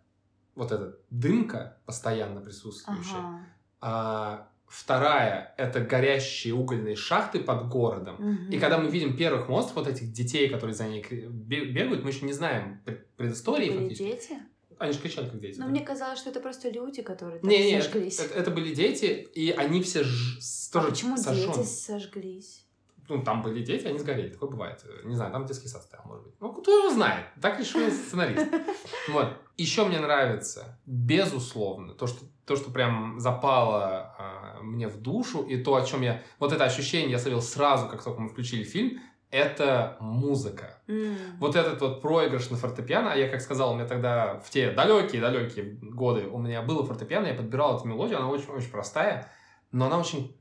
вот 0.54 0.72
эта 0.72 0.96
дымка, 1.10 1.78
постоянно 1.86 2.40
присутствующая. 2.40 3.18
Ага. 3.18 3.46
А 3.80 4.48
вторая— 4.66 5.54
это 5.58 5.80
горящие 5.80 6.54
угольные 6.54 6.96
шахты 6.96 7.40
под 7.40 7.68
городом. 7.68 8.16
Мгм. 8.18 8.50
И 8.50 8.58
когда 8.58 8.78
мы 8.78 8.88
видим 8.90 9.16
первых 9.16 9.48
монстров, 9.48 9.76
вот 9.76 9.88
этих 9.88 10.12
детей, 10.12 10.48
которые 10.48 10.74
за 10.74 10.86
ней 10.88 11.02
бегают, 11.02 12.02
мы 12.04 12.10
еще 12.10 12.24
не 12.26 12.32
знаем 12.32 12.80
пред- 12.84 13.06
предыстории 13.16 13.66
Это 13.66 13.74
были 13.78 13.88
фактически. 13.94 14.28
дети? 14.30 14.42
Они 14.78 14.92
же 14.92 14.98
кричали, 14.98 15.28
как 15.28 15.40
дети. 15.40 15.58
Но 15.58 15.66
да. 15.66 15.70
мне 15.70 15.80
казалось, 15.80 16.18
что 16.18 16.30
это 16.30 16.40
просто 16.40 16.68
люди, 16.70 17.02
которые 17.02 17.38
там 17.40 17.48
Не, 17.50 17.72
не, 17.72 17.80
сожглись. 17.82 18.18
это, 18.18 18.34
это 18.34 18.50
были 18.50 18.74
дети, 18.74 19.04
и 19.34 19.50
они 19.52 19.80
все 19.82 20.02
ж- 20.02 20.38
а 20.38 20.72
тоже 20.72 20.88
почему 20.90 21.16
сожжённые. 21.16 21.58
дети 21.58 21.66
сожглись? 21.68 22.66
Ну, 23.12 23.22
там 23.22 23.42
были 23.42 23.62
дети, 23.62 23.86
они 23.86 23.98
сгорели. 23.98 24.30
Такое 24.30 24.50
бывает. 24.50 24.84
Не 25.04 25.14
знаю, 25.14 25.32
там 25.32 25.44
детский 25.44 25.68
сад 25.68 25.82
стоял, 25.82 26.04
может 26.06 26.24
быть. 26.24 26.34
Ну, 26.40 26.52
кто 26.52 26.78
его 26.78 26.90
знает. 26.90 27.26
Так 27.40 27.58
решил 27.58 27.90
сценарист. 27.90 28.46
Вот. 29.08 29.36
Еще 29.58 29.84
мне 29.84 30.00
нравится, 30.00 30.78
безусловно, 30.86 31.92
то, 31.92 32.06
что, 32.06 32.24
то, 32.46 32.56
что 32.56 32.70
прям 32.70 33.20
запало 33.20 34.14
а, 34.18 34.60
мне 34.62 34.88
в 34.88 35.00
душу, 35.00 35.42
и 35.42 35.62
то, 35.62 35.74
о 35.74 35.82
чем 35.82 36.00
я... 36.02 36.22
Вот 36.38 36.52
это 36.52 36.64
ощущение 36.64 37.10
я 37.10 37.18
словил 37.18 37.42
сразу, 37.42 37.86
как 37.88 38.02
только 38.02 38.20
мы 38.20 38.28
включили 38.30 38.64
фильм, 38.64 39.00
это 39.30 39.96
музыка. 40.00 40.78
М. 40.88 41.16
Вот 41.38 41.56
этот 41.56 41.80
вот 41.80 42.00
проигрыш 42.00 42.50
на 42.50 42.56
фортепиано, 42.56 43.12
а 43.12 43.16
я, 43.16 43.28
как 43.28 43.40
сказал, 43.40 43.72
у 43.72 43.74
меня 43.74 43.86
тогда 43.86 44.38
в 44.40 44.50
те 44.50 44.70
далекие-далекие 44.70 45.78
годы 45.82 46.26
у 46.26 46.38
меня 46.38 46.62
было 46.62 46.84
фортепиано, 46.84 47.26
я 47.26 47.34
подбирал 47.34 47.78
эту 47.78 47.88
мелодию, 47.88 48.18
она 48.18 48.28
очень-очень 48.28 48.70
простая, 48.70 49.30
но 49.70 49.86
она 49.86 49.98
очень... 49.98 50.36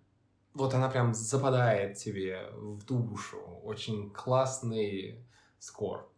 Вот 0.54 0.74
она 0.74 0.90
прям 0.90 1.14
западает 1.14 1.98
тебе 1.98 2.50
в 2.56 2.86
душу. 2.86 3.38
Очень 3.64 4.10
классный 4.10 5.24
скор. 5.60 6.12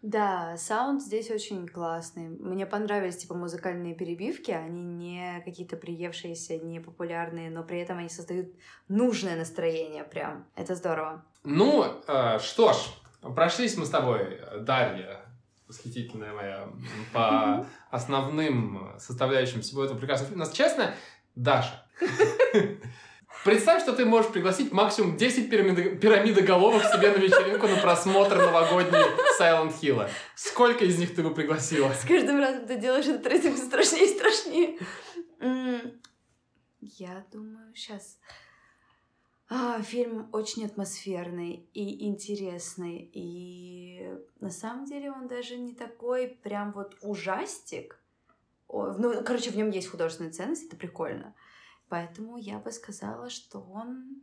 Да, 0.00 0.56
саунд 0.56 1.02
здесь 1.02 1.28
очень 1.30 1.66
классный. 1.66 2.28
Мне 2.28 2.66
понравились, 2.66 3.16
типа, 3.16 3.34
музыкальные 3.34 3.94
перебивки. 3.94 4.52
Они 4.52 4.84
не 4.84 5.42
какие-то 5.44 5.76
приевшиеся, 5.76 6.56
не 6.58 6.78
популярные, 6.78 7.50
но 7.50 7.64
при 7.64 7.80
этом 7.80 7.98
они 7.98 8.08
создают 8.08 8.48
нужное 8.86 9.36
настроение 9.36 10.04
прям. 10.04 10.46
Это 10.54 10.76
здорово. 10.76 11.24
Ну, 11.42 11.84
э, 12.06 12.38
что 12.38 12.72
ж, 12.72 12.76
прошлись 13.34 13.76
мы 13.76 13.86
с 13.86 13.90
тобой, 13.90 14.40
Дарья, 14.60 15.20
восхитительная 15.66 16.32
моя, 16.32 16.68
по 17.12 17.66
основным 17.90 18.92
составляющим 18.98 19.62
всего 19.62 19.84
этого 19.84 19.98
прекрасного 19.98 20.30
фильма. 20.30 20.46
Но, 20.46 20.52
честно, 20.52 20.94
Даша, 21.34 21.86
представь, 23.48 23.82
что 23.82 23.92
ты 23.92 24.04
можешь 24.04 24.30
пригласить 24.30 24.72
максимум 24.72 25.16
10 25.16 25.50
пирамидо- 25.50 25.96
пирамидоголовок 25.96 26.82
себе 26.84 27.10
на 27.10 27.16
вечеринку 27.16 27.66
на 27.66 27.76
просмотр 27.76 28.36
новогодней 28.36 29.04
Silent 29.40 29.74
Hill. 29.80 30.08
Сколько 30.34 30.84
из 30.84 30.98
них 30.98 31.14
ты 31.14 31.22
бы 31.22 31.34
пригласила? 31.34 31.92
С 31.92 32.04
каждым 32.04 32.38
разом 32.38 32.66
ты 32.66 32.76
делаешь 32.76 33.06
рейтинг 33.06 33.56
всё 33.56 33.66
страшнее 33.66 34.04
и 34.04 34.08
страшнее. 34.08 34.78
Я 36.80 37.24
думаю, 37.32 37.74
сейчас... 37.74 38.18
фильм 39.82 40.28
очень 40.32 40.66
атмосферный 40.66 41.68
и 41.72 42.06
интересный. 42.06 43.10
И 43.14 44.12
на 44.40 44.50
самом 44.50 44.84
деле 44.84 45.10
он 45.10 45.26
даже 45.26 45.56
не 45.56 45.74
такой 45.74 46.28
прям 46.42 46.72
вот 46.72 46.96
ужастик. 47.00 47.98
Ну, 48.68 49.24
короче, 49.24 49.50
в 49.50 49.56
нем 49.56 49.70
есть 49.70 49.88
художественная 49.88 50.32
ценность, 50.32 50.66
это 50.66 50.76
прикольно. 50.76 51.34
Поэтому 51.88 52.36
я 52.36 52.58
бы 52.58 52.70
сказала, 52.72 53.30
что 53.30 53.60
он... 53.60 54.22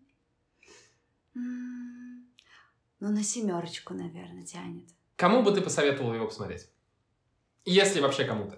Ну, 1.34 3.12
на 3.12 3.23
семерочку, 3.23 3.93
наверное, 3.93 4.45
тянет. 4.45 4.89
Кому 5.15 5.43
бы 5.43 5.51
ты 5.51 5.62
посоветовал 5.62 6.13
его 6.13 6.28
посмотреть? 6.28 6.69
Если 7.65 7.99
вообще 7.99 8.25
кому-то. 8.25 8.58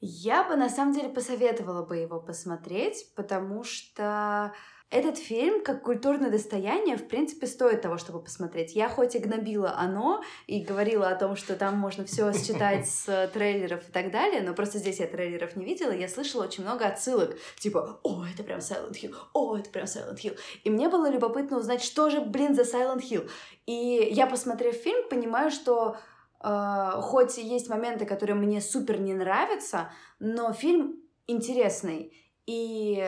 Я 0.00 0.44
бы 0.44 0.56
на 0.56 0.68
самом 0.68 0.92
деле 0.92 1.08
посоветовала 1.08 1.84
бы 1.84 1.96
его 1.96 2.20
посмотреть, 2.20 3.12
потому 3.14 3.64
что 3.64 4.52
этот 4.88 5.18
фильм, 5.18 5.64
как 5.64 5.82
культурное 5.82 6.30
достояние, 6.30 6.96
в 6.96 7.08
принципе, 7.08 7.48
стоит 7.48 7.82
того, 7.82 7.98
чтобы 7.98 8.22
посмотреть. 8.22 8.76
Я 8.76 8.88
хоть 8.88 9.16
и 9.16 9.18
гнобила 9.18 9.74
оно 9.76 10.22
и 10.46 10.62
говорила 10.62 11.08
о 11.08 11.16
том, 11.16 11.34
что 11.34 11.56
там 11.56 11.76
можно 11.76 12.04
все 12.04 12.32
считать 12.32 12.86
с 12.86 13.30
трейлеров 13.32 13.88
и 13.88 13.92
так 13.92 14.12
далее, 14.12 14.42
но 14.42 14.54
просто 14.54 14.78
здесь 14.78 15.00
я 15.00 15.08
трейлеров 15.08 15.56
не 15.56 15.64
видела, 15.64 15.90
я 15.90 16.08
слышала 16.08 16.44
очень 16.44 16.62
много 16.62 16.86
отсылок, 16.86 17.36
типа 17.58 17.98
«О, 18.04 18.24
это 18.32 18.44
прям 18.44 18.60
Silent 18.60 18.92
Hill! 18.92 19.14
О, 19.32 19.56
это 19.56 19.70
прям 19.70 19.86
Silent 19.86 20.18
Hill!» 20.22 20.38
И 20.62 20.70
мне 20.70 20.88
было 20.88 21.10
любопытно 21.10 21.58
узнать, 21.58 21.82
что 21.82 22.08
же, 22.08 22.20
блин, 22.20 22.54
за 22.54 22.62
Silent 22.62 23.02
Hill. 23.02 23.28
И 23.66 24.08
я, 24.12 24.28
посмотрев 24.28 24.76
фильм, 24.76 25.08
понимаю, 25.08 25.50
что 25.50 25.96
э, 26.44 26.90
хоть 27.02 27.38
есть 27.38 27.68
моменты, 27.68 28.06
которые 28.06 28.36
мне 28.36 28.60
супер 28.60 29.00
не 29.00 29.14
нравятся, 29.14 29.90
но 30.20 30.52
фильм 30.52 31.02
интересный. 31.26 32.12
И 32.46 33.04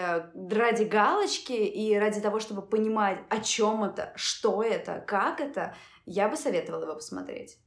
ради 0.50 0.82
галочки, 0.84 1.52
и 1.52 1.96
ради 1.96 2.20
того, 2.20 2.40
чтобы 2.40 2.62
понимать, 2.62 3.20
о 3.28 3.40
чем 3.40 3.84
это, 3.84 4.12
что 4.16 4.62
это, 4.62 5.04
как 5.06 5.40
это, 5.40 5.76
я 6.06 6.28
бы 6.28 6.36
советовала 6.36 6.82
его 6.82 6.94
посмотреть. 6.94 7.58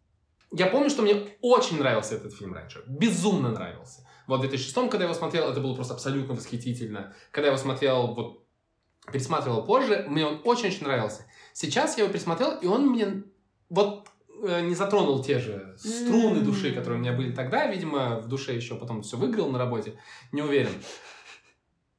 Я 0.51 0.67
помню, 0.67 0.89
что 0.89 1.01
мне 1.01 1.37
очень 1.41 1.79
нравился 1.79 2.15
этот 2.15 2.33
фильм 2.33 2.53
раньше. 2.53 2.83
Безумно 2.87 3.51
нравился. 3.51 4.05
Вот 4.27 4.39
в 4.39 4.41
2006 4.41 4.75
когда 4.89 4.99
я 4.99 5.03
его 5.05 5.13
смотрел, 5.13 5.49
это 5.49 5.61
было 5.61 5.73
просто 5.75 5.93
абсолютно 5.93 6.33
восхитительно. 6.33 7.15
Когда 7.31 7.47
я 7.47 7.53
его 7.53 7.61
смотрел, 7.61 8.13
вот, 8.15 8.45
пересматривал 9.11 9.65
позже, 9.65 10.05
мне 10.09 10.25
он 10.25 10.41
очень-очень 10.43 10.83
нравился. 10.83 11.25
Сейчас 11.53 11.97
я 11.97 12.03
его 12.03 12.13
пересмотрел, 12.13 12.57
и 12.59 12.67
он 12.67 12.87
мне 12.87 13.23
вот 13.69 14.07
э, 14.43 14.61
не 14.61 14.75
затронул 14.75 15.23
те 15.23 15.39
же 15.39 15.75
струны 15.77 16.41
души, 16.41 16.73
которые 16.73 16.99
у 16.99 17.01
меня 17.01 17.13
были 17.13 17.31
тогда. 17.33 17.65
Видимо, 17.67 18.19
в 18.19 18.27
душе 18.27 18.55
еще 18.55 18.75
потом 18.75 19.01
все 19.03 19.17
выиграл 19.17 19.49
на 19.49 19.57
работе. 19.57 19.97
Не 20.31 20.41
уверен. 20.41 20.73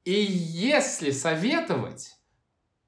И 0.05 0.13
если 0.13 1.11
советовать, 1.11 2.17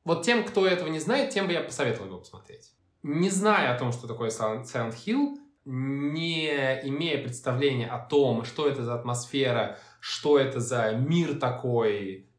вот 0.05 0.24
тем, 0.24 0.44
кто 0.44 0.66
этого 0.66 0.88
не 0.88 0.98
знает, 0.98 1.31
тем 1.31 1.46
бы 1.46 1.53
я 1.53 1.62
посоветовал 1.62 2.09
его 2.09 2.18
посмотреть. 2.18 2.72
Не 3.03 3.31
зная 3.31 3.74
о 3.74 3.79
том, 3.79 3.92
что 3.92 4.07
такое 4.09 4.31
Silent 4.31 4.94
Hill, 5.07 5.37
не 5.64 6.48
имея 6.88 7.22
представления 7.22 7.88
о 7.88 8.05
том, 8.05 8.44
что 8.44 8.68
это 8.68 8.83
за 8.83 8.94
атмосфера, 8.94 9.79
что 10.00 10.38
это 10.38 10.61
за 10.61 10.92
мир 10.92 11.38
такой. 11.38 12.31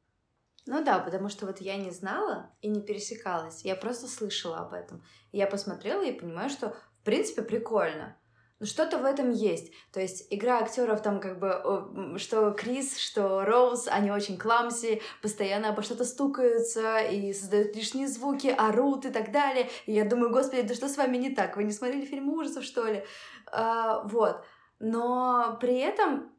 Ну 0.67 0.83
да, 0.83 0.99
потому 0.99 1.29
что 1.29 1.45
вот 1.45 1.61
я 1.61 1.77
не 1.77 1.91
знала 1.91 2.51
и 2.61 2.67
не 2.67 2.81
пересекалась, 2.81 3.63
я 3.63 3.75
просто 3.75 4.07
слышала 4.07 4.57
об 4.57 4.73
этом. 4.73 5.03
Я 5.31 5.47
посмотрела 5.47 6.03
и 6.03 6.17
понимаю, 6.17 6.49
что 6.49 6.69
в 6.69 7.03
принципе 7.03 7.43
прикольно. 7.43 8.17
Ну, 8.59 8.65
что-то 8.65 8.99
в 8.99 9.05
этом 9.05 9.31
есть. 9.31 9.73
То 9.91 9.99
есть 9.99 10.27
игра 10.29 10.59
актеров 10.59 11.01
там 11.01 11.19
как 11.19 11.39
бы, 11.39 12.17
что 12.17 12.51
Крис, 12.51 12.97
что 12.97 13.43
Роуз, 13.43 13.87
они 13.89 14.11
очень 14.11 14.37
кламси, 14.37 15.01
постоянно 15.21 15.69
обо 15.69 15.81
что-то 15.81 16.05
стукаются 16.05 16.99
и 16.99 17.33
создают 17.33 17.75
лишние 17.75 18.07
звуки, 18.07 18.47
орут 18.47 19.05
и 19.05 19.09
так 19.09 19.31
далее. 19.31 19.69
И 19.85 19.91
я 19.91 20.05
думаю, 20.05 20.31
господи, 20.31 20.61
да 20.61 20.73
что 20.73 20.87
с 20.87 20.95
вами 20.95 21.17
не 21.17 21.31
так? 21.31 21.57
Вы 21.57 21.65
не 21.65 21.73
смотрели 21.73 22.05
фильм 22.05 22.29
ужасов, 22.29 22.63
что 22.63 22.85
ли? 22.85 23.03
А, 23.51 24.03
вот. 24.07 24.41
Но 24.79 25.57
при 25.59 25.79
этом 25.79 26.31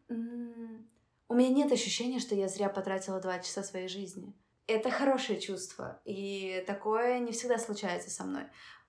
у 1.28 1.34
меня 1.34 1.50
нет 1.50 1.70
ощущения, 1.70 2.18
что 2.18 2.34
я 2.34 2.48
зря 2.48 2.70
потратила 2.70 3.20
два 3.20 3.40
часа 3.40 3.62
своей 3.62 3.88
жизни. 3.88 4.34
Это 4.68 4.90
хорошее 4.90 5.40
чувство, 5.40 6.00
и 6.04 6.64
такое 6.66 7.20
не 7.20 7.30
всегда 7.30 7.56
случается 7.56 8.10
со 8.10 8.24
мной. 8.24 8.44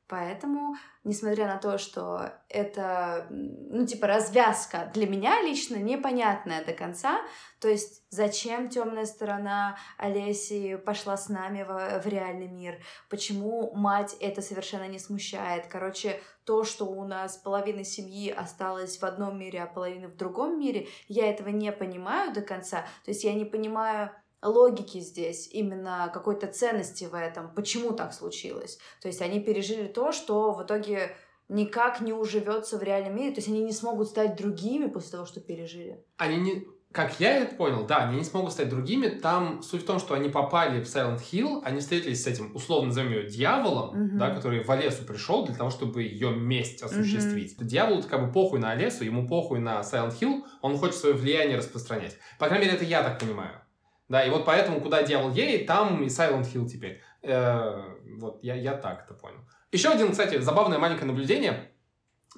Поэтому, 0.09 0.75
несмотря 1.03 1.47
на 1.47 1.57
то, 1.57 1.77
что 1.77 2.31
это, 2.47 3.27
ну, 3.29 3.85
типа, 3.85 4.07
развязка 4.07 4.89
для 4.93 5.05
меня 5.05 5.41
лично 5.41 5.75
непонятная 5.75 6.63
до 6.63 6.71
конца, 6.71 7.19
то 7.59 7.67
есть 7.67 8.03
зачем 8.09 8.69
темная 8.69 9.05
сторона 9.05 9.77
Олеси 9.97 10.77
пошла 10.77 11.17
с 11.17 11.27
нами 11.27 11.63
в, 11.63 12.03
в 12.03 12.07
реальный 12.07 12.47
мир, 12.47 12.81
почему 13.09 13.73
мать 13.75 14.15
это 14.21 14.41
совершенно 14.41 14.87
не 14.87 14.99
смущает. 14.99 15.67
Короче, 15.67 16.21
то, 16.45 16.63
что 16.63 16.85
у 16.85 17.03
нас 17.03 17.35
половина 17.35 17.83
семьи 17.83 18.29
осталась 18.29 18.97
в 18.97 19.03
одном 19.03 19.37
мире, 19.37 19.63
а 19.63 19.67
половина 19.67 20.07
в 20.07 20.15
другом 20.15 20.57
мире, 20.57 20.87
я 21.09 21.29
этого 21.29 21.49
не 21.49 21.73
понимаю 21.73 22.33
до 22.33 22.41
конца. 22.41 22.85
То 23.03 23.11
есть 23.11 23.25
я 23.25 23.33
не 23.33 23.43
понимаю, 23.43 24.11
логики 24.47 24.99
здесь, 24.99 25.49
именно 25.51 26.09
какой-то 26.13 26.47
ценности 26.47 27.05
в 27.05 27.13
этом, 27.13 27.53
почему 27.53 27.91
так 27.91 28.13
случилось. 28.13 28.79
То 29.01 29.07
есть 29.07 29.21
они 29.21 29.39
пережили 29.39 29.87
то, 29.87 30.11
что 30.11 30.53
в 30.53 30.63
итоге 30.63 31.15
никак 31.49 32.01
не 32.01 32.13
уживется 32.13 32.77
в 32.77 32.83
реальном 32.83 33.15
мире, 33.15 33.31
то 33.31 33.37
есть 33.37 33.47
они 33.47 33.61
не 33.61 33.71
смогут 33.71 34.09
стать 34.09 34.35
другими 34.35 34.87
после 34.87 35.11
того, 35.11 35.25
что 35.25 35.39
пережили. 35.39 36.03
Они 36.17 36.37
не... 36.37 36.67
Как 36.93 37.19
я 37.19 37.35
это 37.37 37.53
понял, 37.55 37.85
да, 37.85 37.97
они 38.07 38.17
не 38.17 38.23
смогут 38.23 38.53
стать 38.53 38.69
другими. 38.69 39.09
Там 39.09 39.61
суть 39.61 39.83
в 39.83 39.85
том, 39.85 39.99
что 39.99 40.15
они 40.15 40.29
попали 40.29 40.81
в 40.81 40.87
Silent 40.87 41.19
Hill, 41.19 41.61
они 41.63 41.81
встретились 41.81 42.23
с 42.23 42.27
этим, 42.27 42.55
условно 42.55 42.87
назовем 42.87 43.11
ее, 43.11 43.29
дьяволом, 43.29 43.93
mm-hmm. 43.93 44.17
да, 44.17 44.33
который 44.33 44.63
в 44.63 44.71
Олесу 44.71 45.03
пришел 45.05 45.45
для 45.45 45.53
того, 45.53 45.69
чтобы 45.69 46.03
ее 46.03 46.31
месть 46.31 46.81
осуществить. 46.81 47.59
Mm-hmm. 47.59 47.65
Дьяволу 47.65 48.03
как 48.03 48.25
бы 48.25 48.31
похуй 48.31 48.59
на 48.59 48.71
Олесу, 48.71 49.03
ему 49.03 49.27
похуй 49.27 49.59
на 49.59 49.81
Silent 49.81 50.17
Hill, 50.19 50.43
он 50.61 50.77
хочет 50.77 50.95
свое 50.95 51.13
влияние 51.13 51.57
распространять. 51.57 52.17
По 52.39 52.47
крайней 52.47 52.65
мере, 52.65 52.77
это 52.77 52.85
я 52.85 53.03
так 53.03 53.19
понимаю. 53.19 53.61
Да, 54.09 54.23
и 54.23 54.29
вот 54.29 54.45
поэтому, 54.45 54.79
куда 54.79 55.03
дьявол 55.03 55.31
едет, 55.31 55.67
там 55.67 56.01
и 56.03 56.07
Silent 56.07 56.51
Hill 56.53 56.65
теперь. 56.65 57.01
Э, 57.21 57.83
вот, 58.17 58.39
я, 58.41 58.55
я 58.55 58.73
так 58.73 59.03
это 59.03 59.13
понял. 59.13 59.39
Еще 59.71 59.89
один, 59.89 60.11
кстати, 60.11 60.39
забавное 60.39 60.79
маленькое 60.79 61.07
наблюдение. 61.07 61.71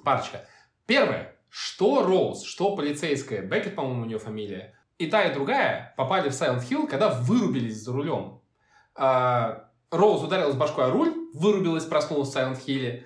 Парочка. 0.04 0.46
Первое. 0.86 1.36
Что 1.48 2.04
Роуз, 2.04 2.44
что 2.44 2.74
полицейская, 2.76 3.42
Беккет, 3.42 3.74
по-моему, 3.74 4.02
у 4.02 4.06
нее 4.06 4.18
фамилия, 4.18 4.74
и 4.98 5.06
та, 5.06 5.24
и 5.24 5.34
другая 5.34 5.94
попали 5.96 6.28
в 6.28 6.32
Silent 6.32 6.68
Hill, 6.68 6.86
когда 6.88 7.10
вырубились 7.10 7.82
за 7.82 7.92
рулем. 7.92 8.40
Э, 8.96 9.60
Роуз 9.90 10.22
ударилась 10.22 10.56
башкой 10.56 10.86
о 10.86 10.90
руль, 10.90 11.14
вырубилась, 11.34 11.84
проснулась 11.84 12.28
в 12.28 12.36
Silent 12.36 12.64
Hill, 12.66 13.02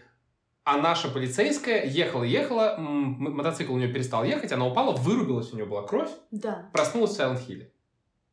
а 0.64 0.78
наша 0.78 1.08
полицейская 1.08 1.84
ехала-ехала, 1.84 2.76
мотоцикл 2.78 3.74
у 3.74 3.78
нее 3.78 3.92
перестал 3.92 4.24
ехать, 4.24 4.50
она 4.50 4.66
упала, 4.66 4.96
вырубилась, 4.96 5.52
у 5.52 5.56
нее 5.56 5.66
была 5.66 5.82
кровь, 5.82 6.10
да. 6.30 6.70
проснулась 6.72 7.16
в 7.16 7.20
Silent 7.20 7.46
Hill. 7.46 7.66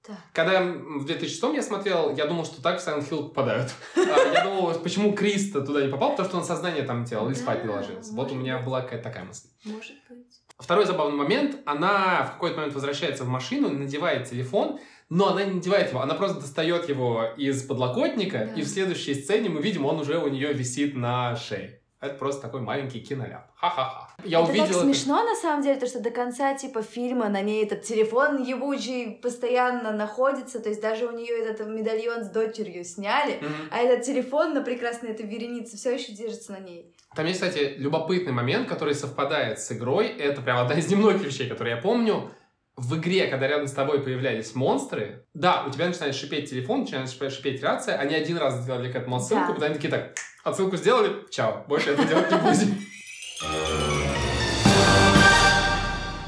Да. 0.08 0.18
Когда 0.34 0.64
в 0.64 1.06
2006 1.06 1.44
я 1.54 1.62
смотрел, 1.62 2.16
я 2.16 2.26
думал, 2.26 2.46
что 2.46 2.62
так 2.62 2.82
в 2.82 2.88
Silent 2.88 3.08
Hill 3.10 3.30
попадают. 3.30 3.72
А, 3.96 4.34
я 4.34 4.44
думал, 4.44 4.74
почему 4.80 5.14
Крис 5.14 5.52
туда 5.52 5.82
не 5.82 5.90
попал, 5.90 6.12
потому 6.12 6.28
что 6.28 6.38
он 6.40 6.44
сознание 6.44 6.84
там 6.84 7.04
делал 7.04 7.30
и 7.30 7.36
спать 7.36 7.64
не 7.64 7.70
ложился. 7.70 8.14
Вот 8.14 8.32
у 8.32 8.36
меня 8.36 8.60
была 8.60 8.82
какая-то 8.82 9.04
такая 9.04 9.26
мысль. 9.26 9.48
Может 9.64 9.96
быть. 10.10 10.42
Второй 10.58 10.86
забавный 10.86 11.18
момент. 11.18 11.58
Она 11.66 12.24
в 12.24 12.34
какой-то 12.34 12.58
момент 12.58 12.74
возвращается 12.74 13.24
в 13.24 13.28
машину, 13.28 13.70
надевает 13.70 14.30
телефон, 14.30 14.80
но 15.10 15.30
она 15.30 15.44
не 15.44 15.56
надевает 15.56 15.90
его, 15.90 16.02
она 16.02 16.14
просто 16.14 16.40
достает 16.40 16.88
его 16.88 17.26
из 17.36 17.64
подлокотника, 17.64 18.54
и 18.56 18.62
в 18.62 18.68
следующей 18.68 19.14
сцене 19.14 19.50
мы 19.50 19.62
видим, 19.62 19.86
он 19.86 20.00
уже 20.00 20.18
у 20.18 20.30
нее 20.30 20.54
висит 20.54 20.96
на 20.96 21.36
шее. 21.36 21.81
Это 22.02 22.16
просто 22.16 22.42
такой 22.42 22.62
маленький 22.62 23.00
киноляп. 23.00 23.52
Ха-ха-ха. 23.56 24.10
Я 24.26 24.40
это 24.40 24.50
увидел 24.50 24.66
так 24.66 24.76
это... 24.76 24.86
смешно, 24.86 25.24
на 25.24 25.36
самом 25.36 25.62
деле, 25.62 25.80
то, 25.80 25.86
что 25.86 26.00
до 26.00 26.10
конца, 26.10 26.56
типа, 26.56 26.82
фильма 26.82 27.30
на 27.30 27.42
ней 27.42 27.64
этот 27.64 27.84
телефон 27.84 28.42
ебучий 28.42 29.20
постоянно 29.22 29.92
находится, 29.92 30.60
то 30.60 30.70
есть 30.70 30.82
даже 30.82 31.06
у 31.06 31.12
нее 31.12 31.40
этот 31.46 31.68
медальон 31.68 32.24
с 32.24 32.30
дочерью 32.30 32.84
сняли, 32.86 33.34
mm-hmm. 33.34 33.68
а 33.70 33.78
этот 33.78 34.04
телефон 34.04 34.56
на 34.56 34.62
прекрасной 34.62 35.12
этой 35.12 35.28
веренице 35.28 35.78
все 35.78 35.94
еще 35.94 36.12
держится 36.12 36.54
на 36.54 36.60
ней. 36.60 36.92
Там 37.16 37.28
есть, 37.28 37.40
кстати, 37.40 37.76
любопытный 37.78 38.34
момент, 38.34 38.68
который 38.68 38.96
совпадает 38.96 39.60
с 39.60 39.72
игрой. 39.72 40.08
Это 40.08 40.42
прям 40.42 40.58
одна 40.58 40.76
из 40.76 40.90
немногих 40.90 41.24
вещей, 41.24 41.48
которые 41.48 41.76
я 41.76 41.82
помню 41.82 42.32
в 42.78 42.98
игре, 42.98 43.28
когда 43.28 43.48
рядом 43.48 43.68
с 43.68 43.74
тобой 43.74 44.02
появлялись 44.02 44.56
монстры, 44.56 45.26
да, 45.34 45.66
у 45.68 45.72
тебя 45.72 45.88
начинает 45.88 46.16
шипеть 46.16 46.50
телефон, 46.50 46.82
начинает 46.82 47.10
шипеть 47.10 47.62
рация, 47.62 47.98
они 47.98 48.16
один 48.16 48.38
раз 48.38 48.56
сделали 48.62 48.92
к 48.92 48.96
этому 48.96 49.18
отсылку, 49.18 49.48
да. 49.48 49.54
потом 49.54 49.66
они 49.66 49.76
такие 49.76 49.90
так, 49.90 50.16
отсылку 50.44 50.78
сделали, 50.78 51.26
чао, 51.30 51.64
больше 51.68 51.92
это 51.92 52.06
делать 52.06 52.32
не 52.32 52.38
будем. 52.38 52.78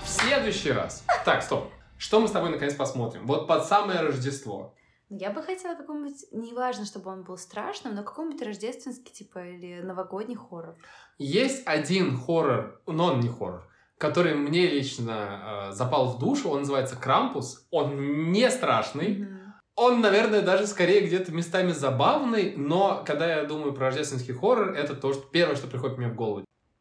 В 0.04 0.08
следующий 0.08 0.72
раз. 0.72 1.06
Так, 1.26 1.44
стоп. 1.44 1.72
Что 1.98 2.20
мы 2.20 2.28
с 2.28 2.32
тобой 2.32 2.50
наконец 2.50 2.74
посмотрим? 2.76 3.26
Вот 3.26 3.48
под 3.48 3.66
самое 3.66 4.02
Рождество. 4.02 4.74
Я 5.10 5.30
бы 5.30 5.44
хотела 5.44 5.76
какой-нибудь, 5.76 6.26
неважно, 6.32 6.86
чтобы 6.86 7.12
он 7.12 7.24
был 7.24 7.38
страшным, 7.38 7.94
но 7.94 8.04
какой-нибудь 8.04 8.42
рождественский, 8.42 9.14
типа, 9.14 9.46
или 9.46 9.82
новогодний 9.82 10.36
хоррор. 10.36 10.76
Есть 11.20 11.62
один 11.68 12.18
хоррор, 12.18 12.82
но 12.88 13.14
он 13.14 13.20
не 13.20 13.30
хоррор 13.30 13.70
который 14.04 14.36
мне 14.36 14.68
лично 14.68 15.70
э, 15.70 15.72
запал 15.72 16.08
в 16.08 16.20
душу. 16.20 16.50
Он 16.50 16.60
называется 16.60 16.98
Крампус. 16.98 17.66
Он 17.72 18.32
не 18.34 18.52
страшный. 18.52 19.20
Mm-hmm. 19.20 19.43
Он, 19.76 20.02
наверное, 20.02 20.42
даже 20.42 20.68
скорее 20.68 21.02
где-то 21.06 21.32
местами 21.32 21.72
забавный, 21.72 22.54
но 22.56 23.04
когда 23.06 23.38
я 23.38 23.44
думаю 23.44 23.74
про 23.74 23.88
рождественский 23.88 24.34
хоррор, 24.34 24.74
это 24.74 24.96
то, 24.96 25.14
что 25.14 25.24
первое, 25.24 25.56
что 25.56 25.68
приходит 25.68 25.98
мне 25.98 26.08
в 26.10 26.16
голову. 26.16 26.46